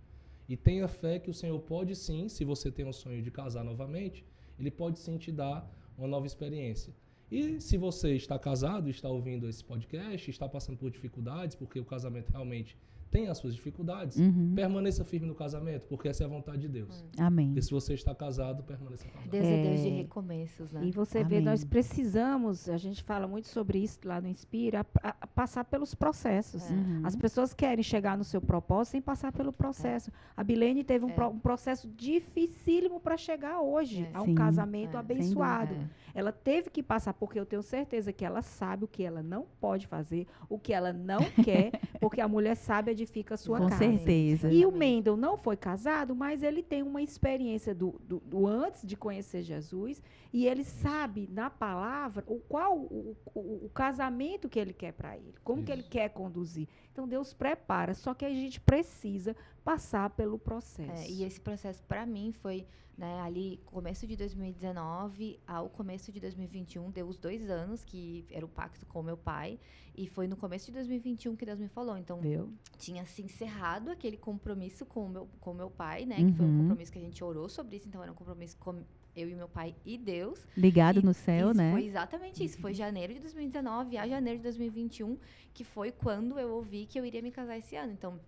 E 0.49 0.57
tenha 0.57 0.87
fé 0.87 1.19
que 1.19 1.31
o 1.31 1.35
Senhor 1.35 1.59
pode 1.61 1.95
sim, 1.97 2.29
se 2.29 2.45
você 2.45 2.71
tem 2.71 2.85
um 2.87 2.93
sonho 2.93 3.21
de 3.23 3.31
casar 3.31 3.65
novamente, 3.65 4.25
ele 4.59 4.71
pode 4.71 4.99
sim 5.01 5.17
te 5.19 5.33
dar 5.33 5.69
uma 5.99 6.07
nova 6.07 6.27
experiência. 6.27 6.93
E 7.31 7.61
se 7.61 7.77
você 7.77 8.15
está 8.15 8.39
casado, 8.39 8.89
está 8.89 9.09
ouvindo 9.09 9.49
esse 9.49 9.65
podcast, 9.65 10.31
está 10.31 10.49
passando 10.49 10.77
por 10.79 10.89
dificuldades, 10.91 11.57
porque 11.57 11.81
o 11.81 11.85
casamento 11.85 12.31
realmente 12.31 12.77
tem 13.11 13.29
as 13.29 13.39
suas 13.39 13.55
dificuldades, 13.55 14.17
Uhum. 14.19 14.53
permaneça 14.55 15.05
firme 15.05 15.27
no 15.27 15.35
casamento, 15.35 15.87
porque 15.87 16.09
essa 16.09 16.23
é 16.25 16.27
a 16.27 16.29
vontade 16.29 16.59
de 16.63 16.69
Deus. 16.69 17.05
Amém. 17.19 17.49
Porque 17.49 17.63
se 17.63 17.71
você 17.71 17.95
está 17.95 18.15
casado, 18.15 18.63
permaneça 18.63 19.05
casado. 19.09 19.31
Deus 19.31 19.45
é, 19.47 19.63
Deus 19.63 19.81
de 19.81 19.89
É. 19.89 19.91
recomeços, 19.93 20.73
né? 20.73 20.85
E 20.85 20.91
você 20.91 21.23
vê, 21.25 21.37
Amém. 21.37 21.47
nós 21.47 21.65
precisamos, 21.65 22.69
a 22.69 22.77
gente 22.77 23.03
fala 23.03 23.27
muito 23.27 23.49
sobre 23.49 23.79
isso 23.79 23.99
lá 24.05 24.21
no 24.21 24.29
Inspira, 24.29 24.85
a, 25.03 25.17
a 25.21 25.27
passar 25.27 25.65
pelos 25.65 25.95
processos. 25.95 26.71
É. 26.71 26.75
Uhum. 26.75 27.01
As 27.05 27.17
pessoas 27.17 27.55
querem 27.55 27.83
chegar 27.83 28.19
no 28.19 28.25
seu 28.25 28.41
propósito 28.41 28.93
sem 28.93 29.01
passar 29.03 29.33
pelo 29.33 29.53
processo. 29.53 30.11
A 30.37 30.45
Bilene 30.45 30.85
teve 30.85 31.05
um, 31.05 31.11
É. 31.11 31.13
pro- 31.13 31.29
um 31.29 31.39
processo 31.39 31.89
dificílimo 31.89 33.01
para 33.01 33.17
chegar 33.17 33.61
hoje 33.61 34.03
É. 34.05 34.11
a 34.17 34.23
um 34.23 34.27
Sim. 34.27 34.35
casamento 34.35 34.97
É. 34.97 35.01
abençoado. 35.01 35.75
É. 35.75 35.89
Ela 36.15 36.33
teve 36.33 36.71
que 36.71 36.83
passar, 36.83 37.13
porque 37.15 37.39
eu 37.39 37.47
tenho 37.47 37.63
certeza 37.63 38.13
que 38.13 38.25
ela 38.25 38.43
sabe 38.43 38.85
o 38.85 38.89
que 38.89 39.03
ela 39.03 39.23
não 39.23 39.47
pode 39.61 39.87
fazer, 39.87 40.27
o 40.49 40.59
que 40.59 40.73
ela 40.73 40.93
não 40.93 41.19
quer, 41.71 41.73
porque 42.01 42.21
a 42.21 42.29
mulher 42.29 42.55
sabe 42.57 42.91
edifica 42.97 43.35
a 43.35 43.37
sua 43.37 43.59
Com 43.59 43.69
casa. 43.69 43.79
certeza. 43.79 44.51
E 44.53 44.65
o. 44.67 44.73
Mendel 44.73 45.17
não 45.17 45.37
foi 45.39 45.57
casado, 45.57 46.15
mas 46.15 46.43
ele 46.43 46.63
tem 46.63 46.83
uma 46.83 47.01
experiência 47.03 47.75
do, 47.75 48.01
do- 48.05 48.21
do 48.21 48.47
antes 48.47 48.87
de 48.87 48.97
conhecer 48.97 49.43
Jesus 49.43 50.03
e 50.33 50.47
ele 50.47 50.65
sabe 50.65 51.29
na 51.33 51.49
palavra 51.49 52.25
o 52.27 52.39
qual 52.41 52.77
o, 52.79 53.17
o- 53.35 53.65
o 53.67 53.71
casamento 53.73 54.49
que 54.49 54.59
ele 54.59 54.73
quer 54.73 54.93
para 54.93 55.17
ele, 55.17 55.35
como 55.45 55.63
que 55.63 55.71
ele 55.73 55.81
Isso. 55.83 55.91
quer 55.91 56.09
conduzir. 56.11 56.69
Então 56.93 57.07
Deus 57.09 57.33
prepara, 57.33 57.95
só 57.95 58.13
que 58.15 58.25
a 58.25 58.31
gente 58.31 58.61
precisa 58.61 59.35
passar 59.65 60.11
pelo 60.11 60.39
processo. 60.39 61.03
É, 61.05 61.11
e 61.11 61.25
esse 61.25 61.41
processo 61.41 61.83
para 61.85 62.05
mim 62.07 62.33
foi 62.33 62.67
né, 62.97 63.21
ali 63.21 63.61
começo 63.67 64.07
de 64.07 64.17
2019 64.17 65.39
ao 65.47 65.69
começo 65.69 66.11
de 66.11 66.19
2021 66.21 66.91
deu 66.91 67.07
os 67.07 67.19
dois 67.19 67.49
anos 67.51 67.85
que 67.85 68.25
era 68.31 68.45
o 68.45 68.49
pacto 68.49 68.87
com 68.87 69.01
o 69.01 69.03
meu 69.03 69.17
pai 69.17 69.59
e 69.95 70.07
foi 70.07 70.27
no 70.27 70.37
começo 70.37 70.67
de 70.67 70.73
2021 70.73 71.37
que 71.37 71.45
Deus 71.47 71.59
me 71.59 71.69
falou 71.69 71.97
então 71.99 72.21
Viu? 72.21 72.53
tinha 72.79 73.05
se 73.05 73.23
encerrado 73.23 73.91
aquele 73.91 74.17
compromisso 74.17 74.87
com 74.87 75.05
o 75.07 75.09
meu 75.09 75.29
com 75.41 75.53
meu 75.53 75.71
pai 75.71 76.05
né 76.07 76.17
que 76.17 76.33
foi 76.33 76.47
um 76.47 76.49
Uhum. 76.49 76.59
compromisso 76.63 76.93
que 76.93 76.99
a 76.99 77.03
gente 77.03 77.23
orou 77.23 77.49
sobre 77.49 77.77
isso 77.77 77.87
então 77.89 78.03
era 78.03 78.11
um 78.11 78.15
compromisso 78.15 78.57
com 78.59 78.83
eu 79.15 79.29
e 79.31 79.35
meu 79.35 79.49
pai 79.49 79.75
e 79.85 79.97
Deus 79.99 80.47
Ligado 80.57 81.01
E 81.01 81.03
no 81.03 81.15
céu, 81.15 81.55
né? 81.55 81.73
Foi 81.73 81.85
exatamente 81.87 82.45
isso. 82.45 82.59
Foi 82.61 82.75
janeiro 82.75 83.15
de 83.15 83.21
2019 83.21 83.97
a 83.97 84.07
janeiro 84.07 84.39
de 84.41 84.43
2021, 84.43 85.17
que 85.55 85.65
foi 85.65 85.91
quando 85.91 86.39
eu 86.39 86.51
ouvi 86.53 86.85
que 86.85 87.01
eu 87.01 87.05
iria 87.07 87.23
me 87.23 87.31
casar 87.31 87.57
esse 87.57 87.75
ano. 87.77 87.93
Então, 87.95 88.21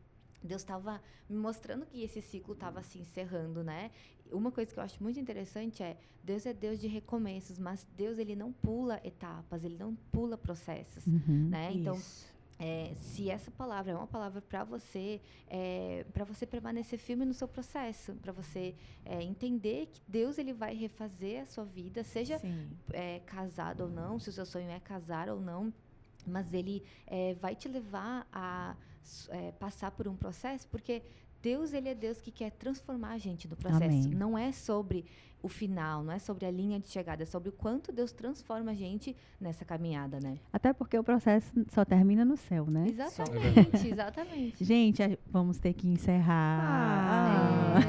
Deus 0.43 0.63
estava 0.63 1.01
me 1.29 1.37
mostrando 1.37 1.85
que 1.87 2.03
esse 2.03 2.21
ciclo 2.23 2.55
estava 2.55 2.83
se 2.83 2.99
encerrando, 2.99 3.63
né? 3.65 3.91
Uma 4.31 4.53
coisa 4.53 4.73
que 4.73 4.79
eu 4.79 4.83
acho 4.85 5.03
muito 5.03 5.19
interessante 5.19 5.83
é 5.83 5.97
Deus 6.23 6.45
é 6.47 6.53
Deus 6.53 6.79
de 6.79 6.87
recomeços, 6.87 7.59
mas 7.59 7.87
Deus 7.97 8.19
ele 8.19 8.37
não 8.37 8.53
pula 8.53 9.01
etapas, 9.03 9.65
ele 9.65 9.77
não 9.79 9.95
pula 10.13 10.37
processos, 10.37 11.07
Uhum. 11.07 11.49
né? 11.49 11.73
Então, 11.73 11.97
Isso. 11.97 12.27
é, 12.59 12.93
se 12.95 13.31
essa 13.31 13.51
palavra 13.51 13.93
é 13.93 13.95
uma 13.97 14.07
palavra 14.07 14.43
para 14.43 14.65
você, 14.65 15.21
é, 15.49 16.05
para 16.13 16.25
você 16.25 16.45
permanecer 16.47 16.99
firme 16.99 17.25
no 17.25 17.33
seu 17.33 17.49
processo, 17.49 18.13
para 18.17 18.33
você 18.33 18.75
é, 19.05 19.23
entender 19.23 19.87
que 19.87 20.01
Deus 20.07 20.37
ele 20.39 20.53
vai 20.53 20.75
refazer 20.75 21.43
a 21.43 21.47
sua 21.47 21.65
vida, 21.65 22.05
seja 22.05 22.39
é, 22.93 23.21
casado 23.21 23.85
ou 23.85 23.89
não, 23.89 24.19
se 24.19 24.29
o 24.29 24.33
seu 24.33 24.45
sonho 24.45 24.69
é 24.71 24.79
casar 24.81 25.29
ou 25.31 25.41
não, 25.41 25.73
mas 26.27 26.53
ele 26.53 26.83
é, 27.07 27.33
vai 27.35 27.57
te 27.57 27.67
levar 27.69 28.29
a 28.31 28.77
é, 29.31 29.53
passar 29.53 29.91
por 29.91 30.09
um 30.09 30.17
processo, 30.17 30.67
porque 30.69 31.03
Deus 31.41 31.73
ele 31.73 31.89
é 31.89 31.95
Deus 31.95 32.21
que 32.21 32.31
quer 32.31 32.51
transformar 32.51 33.11
a 33.11 33.19
gente 33.19 33.49
no 33.49 33.57
processo. 33.57 33.85
Amém. 33.85 34.09
Não 34.09 34.37
é 34.37 34.53
sobre 34.53 35.05
o 35.41 35.49
final, 35.49 36.03
não 36.03 36.13
é 36.13 36.19
sobre 36.19 36.47
a 36.47 36.51
linha 36.51 36.81
de 36.81 36.89
chegada, 36.89 37.23
é 37.23 37.27
sobre 37.27 37.49
o 37.49 37.53
quanto 37.53 37.93
Deus 37.93 38.11
transforma 38.13 38.73
a 38.73 38.75
gente 38.75 39.15
nessa 39.41 39.65
caminhada, 39.65 40.19
né? 40.21 40.39
Até 40.53 40.73
porque 40.73 40.99
o 40.99 41.05
processo 41.05 41.53
só 41.69 41.85
termina 41.85 42.25
no 42.25 42.37
céu, 42.37 42.67
né? 42.67 42.87
Exatamente, 42.89 43.89
exatamente. 43.89 44.65
Gente, 44.65 45.19
vamos 45.31 45.59
ter 45.59 45.75
que 45.75 45.87
encerrar. 45.87 46.61
Ah. 46.61 47.81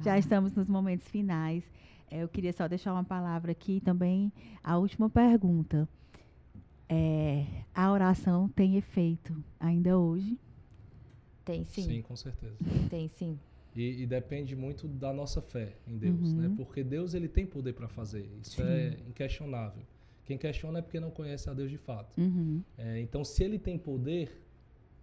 É. 0.00 0.02
Já 0.02 0.18
estamos 0.18 0.54
nos 0.54 0.68
momentos 0.68 1.06
finais. 1.08 1.62
É, 2.10 2.22
eu 2.22 2.28
queria 2.28 2.52
só 2.52 2.66
deixar 2.66 2.94
uma 2.94 3.04
palavra 3.04 3.52
aqui 3.52 3.80
também. 3.80 4.32
A 4.64 4.78
última 4.78 5.10
pergunta. 5.10 5.86
É, 6.88 7.44
a 7.74 7.90
oração 7.92 8.48
tem 8.48 8.76
efeito 8.76 9.36
ainda 9.60 9.98
hoje? 9.98 10.38
Tem 11.44 11.64
sim, 11.64 11.82
Sim, 11.82 12.02
com 12.02 12.16
certeza. 12.16 12.56
tem 12.90 13.08
sim. 13.08 13.38
E, 13.74 14.02
e 14.02 14.06
depende 14.06 14.56
muito 14.56 14.88
da 14.88 15.12
nossa 15.12 15.40
fé 15.40 15.74
em 15.86 15.96
Deus, 15.96 16.32
Uhum. 16.32 16.36
né? 16.40 16.54
Porque 16.56 16.82
Deus 16.82 17.14
ele 17.14 17.28
tem 17.28 17.46
poder 17.46 17.72
para 17.74 17.88
fazer. 17.88 18.28
Isso 18.42 18.60
é 18.62 18.96
inquestionável. 19.08 19.82
Quem 20.24 20.36
questiona 20.36 20.80
é 20.80 20.82
porque 20.82 21.00
não 21.00 21.10
conhece 21.10 21.48
a 21.48 21.54
Deus 21.54 21.70
de 21.70 21.78
fato. 21.78 22.18
Uhum. 22.20 22.62
É, 22.76 23.00
então, 23.00 23.24
se 23.24 23.42
ele 23.44 23.58
tem 23.58 23.78
poder, 23.78 24.30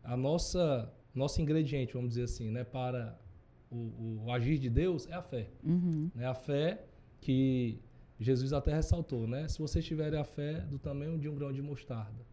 a 0.04 0.16
nossa 0.16 0.92
nosso 1.16 1.42
ingrediente, 1.42 1.94
vamos 1.94 2.10
dizer 2.10 2.24
assim, 2.24 2.52
né, 2.52 2.64
para 2.66 3.18
o, 3.72 4.24
o 4.26 4.32
agir 4.32 4.58
de 4.60 4.70
Deus 4.70 5.08
é 5.08 5.14
a 5.14 5.22
fé. 5.22 5.48
Uhum. 5.64 6.12
Né? 6.14 6.26
A 6.28 6.34
fé 6.36 6.84
que 7.22 7.80
Jesus 8.20 8.54
até 8.54 8.74
ressaltou, 8.74 9.28
né? 9.28 9.48
Se 9.48 9.60
vocês 9.60 9.84
tiverem 9.84 10.20
a 10.20 10.24
fé 10.24 10.62
do 10.62 10.80
tamanho 10.80 11.18
de 11.18 11.28
um 11.28 11.36
grão 11.36 11.52
de 11.52 11.62
mostarda, 11.62 12.26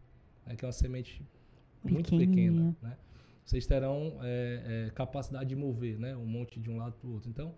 né? 0.45 0.55
que 0.55 0.63
é 0.63 0.67
uma 0.67 0.71
semente 0.71 1.21
muito 1.83 2.17
pequena, 2.17 2.75
né? 2.81 2.97
vocês 3.43 3.67
terão 3.67 4.17
é, 4.21 4.87
é, 4.87 4.89
capacidade 4.91 5.49
de 5.49 5.55
mover 5.55 5.99
né, 5.99 6.15
um 6.15 6.25
monte 6.25 6.59
de 6.59 6.69
um 6.69 6.77
lado 6.77 6.93
para 6.93 7.09
o 7.09 7.13
outro. 7.13 7.29
Então, 7.29 7.53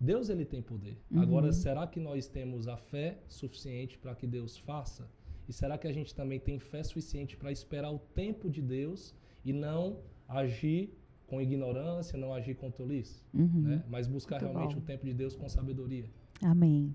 Deus 0.00 0.28
ele 0.28 0.44
tem 0.44 0.60
poder. 0.60 0.98
Uhum. 1.10 1.22
Agora, 1.22 1.52
será 1.52 1.86
que 1.86 2.00
nós 2.00 2.28
temos 2.28 2.66
a 2.66 2.76
fé 2.76 3.18
suficiente 3.28 3.96
para 3.98 4.14
que 4.14 4.26
Deus 4.26 4.56
faça? 4.58 5.08
E 5.48 5.52
será 5.52 5.78
que 5.78 5.86
a 5.86 5.92
gente 5.92 6.14
também 6.14 6.38
tem 6.38 6.58
fé 6.58 6.82
suficiente 6.82 7.36
para 7.36 7.50
esperar 7.50 7.90
o 7.90 7.98
tempo 7.98 8.50
de 8.50 8.60
Deus 8.60 9.14
e 9.44 9.52
não 9.52 10.00
agir 10.28 10.92
com 11.26 11.40
ignorância, 11.40 12.18
não 12.18 12.34
agir 12.34 12.54
com 12.54 12.70
tolice? 12.70 13.22
Uhum. 13.32 13.62
Né? 13.62 13.84
Mas 13.88 14.06
buscar 14.06 14.40
Muito 14.40 14.52
realmente 14.52 14.74
bom. 14.74 14.82
o 14.82 14.84
tempo 14.84 15.06
de 15.06 15.14
Deus 15.14 15.34
com 15.34 15.48
sabedoria. 15.48 16.04
Amém. 16.42 16.94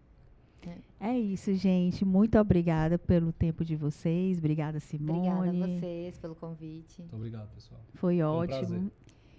É. 0.69 1.10
É 1.12 1.19
isso, 1.19 1.54
gente. 1.54 2.06
Muito 2.06 2.38
obrigada 2.39 2.97
pelo 2.97 3.32
tempo 3.34 3.65
de 3.65 3.76
vocês. 3.76 4.38
Obrigada, 4.38 4.80
Simone. 4.80 5.30
Obrigada 5.30 5.65
a 5.65 5.67
vocês 5.67 6.17
pelo 6.17 6.36
convite. 6.36 7.02
Muito 7.02 7.15
obrigado, 7.15 7.49
pessoal. 7.54 7.82
Foi 7.93 8.23
um 8.23 8.28
ótimo. 8.28 8.60
prazer. 8.60 8.91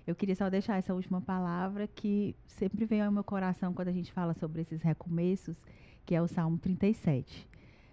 Eu 0.07 0.15
queria 0.15 0.37
só 0.37 0.51
deixar 0.51 0.77
essa 0.77 0.93
última 0.93 1.21
palavra 1.23 1.87
que 1.87 2.37
sempre 2.47 2.85
vem 2.85 3.01
ao 3.01 3.11
meu 3.11 3.25
coração 3.25 3.73
quando 3.73 3.89
a 3.89 3.93
gente 3.93 4.13
fala 4.13 4.35
sobre 4.35 4.61
esses 4.61 4.83
recomeços, 4.83 5.57
que 6.05 6.15
é 6.15 6.21
o 6.21 6.29
Salmo 6.29 6.59
37. 6.59 7.49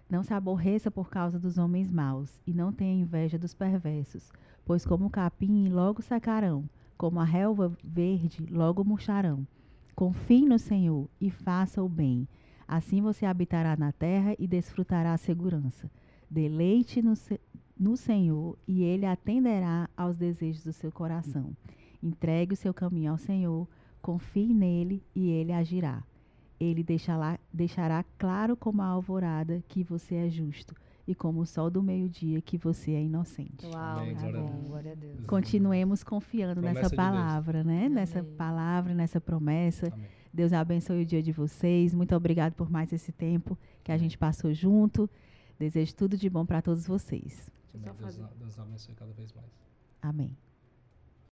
Não 0.10 0.22
se 0.22 0.34
aborreça 0.34 0.91
por 0.91 1.10
causa 1.10 1.39
dos 1.39 1.58
homens 1.58 1.89
maus, 1.89 2.38
e 2.46 2.54
não 2.54 2.74
tenha 2.74 3.02
inveja 3.02 3.39
dos 3.39 3.54
perversos, 3.54 4.30
pois 4.65 4.86
como 4.86 5.06
o 5.06 5.10
capim 5.10 5.70
logo 5.70 6.02
secarão, 6.02 6.70
como 6.98 7.17
a 7.17 7.24
relva 7.24 7.72
verde 7.82 8.46
logo 8.52 8.84
murcharão. 8.84 9.48
Confie 9.96 10.46
no 10.46 10.60
Senhor 10.60 11.08
e 11.20 11.32
faça 11.32 11.82
o 11.82 11.88
bem. 11.88 12.28
Assim 12.67 13.02
você 13.02 13.26
habitará 13.26 13.76
na 13.76 13.91
terra 13.91 14.36
e 14.39 14.47
desfrutará 14.47 15.13
a 15.13 15.17
segurança. 15.17 15.89
Deleite 16.30 17.02
no, 17.02 17.13
no 17.78 17.97
Senhor 17.97 18.58
e 18.67 18.84
Ele 18.84 19.06
atenderá 19.06 19.89
aos 19.95 20.17
desejos 20.17 20.63
do 20.63 20.74
seu 20.74 20.91
coração. 20.91 21.56
Entregue 22.02 22.54
o 22.54 22.58
seu 22.58 22.74
caminho 22.74 23.12
ao 23.12 23.17
Senhor, 23.17 23.67
confie 24.02 24.54
nele 24.54 25.04
e 25.15 25.30
Ele 25.30 25.52
agirá. 25.52 26.04
Ele 26.60 26.84
deixará, 26.84 27.39
deixará 27.52 28.06
claro 28.17 28.56
como 28.56 28.82
a 28.82 28.86
alvorada 28.86 29.63
que 29.67 29.84
você 29.84 30.15
é 30.15 30.30
justo 30.30 30.76
e 31.08 31.15
como 31.15 31.41
o 31.41 31.45
sol 31.45 31.69
do 31.69 31.82
meio-dia 31.82 32.41
que 32.41 32.58
você 32.58 32.91
é 32.91 33.02
inocente. 33.02 33.65
Uau, 33.65 34.00
Amém, 34.00 34.15
glória 34.15 34.39
a 34.39 34.43
bom, 34.43 34.63
glória 34.67 34.91
a 34.91 34.95
Deus. 34.95 35.26
Continuemos 35.26 36.04
confiando 36.04 36.62
Promessa 36.62 36.76
nessa 36.76 36.89
de 36.89 36.95
palavra, 36.95 37.63
né? 37.63 37.89
Nessa 37.89 38.19
Amém. 38.19 38.36
palavra, 38.36 38.93
nessa 38.93 39.19
promessa. 39.19 39.88
Amém. 39.88 40.06
Deus 40.34 40.54
abençoe 40.54 41.04
o 41.04 41.06
dia 41.06 41.22
de 41.22 41.32
vocês. 41.32 41.94
Muito 41.94 42.15
obrigado 42.15 42.54
por 42.54 42.70
mais 42.70 42.91
esse 42.94 43.12
tempo 43.12 43.58
que 43.84 43.91
a 43.91 43.98
gente 43.98 44.17
passou 44.17 44.54
junto. 44.54 45.10
Desejo 45.60 45.96
tudo 45.96 46.17
de 46.17 46.30
bom 46.30 46.46
para 46.46 46.62
todos 46.62 46.88
vocês. 46.88 47.50
Amém. 47.74 47.94
Deus. 48.00 48.17
Deus 48.39 48.60
abençoe 48.60 48.96
cada 48.96 49.13
vez 49.13 49.32
mais. 49.34 49.52
Amém. 50.02 50.36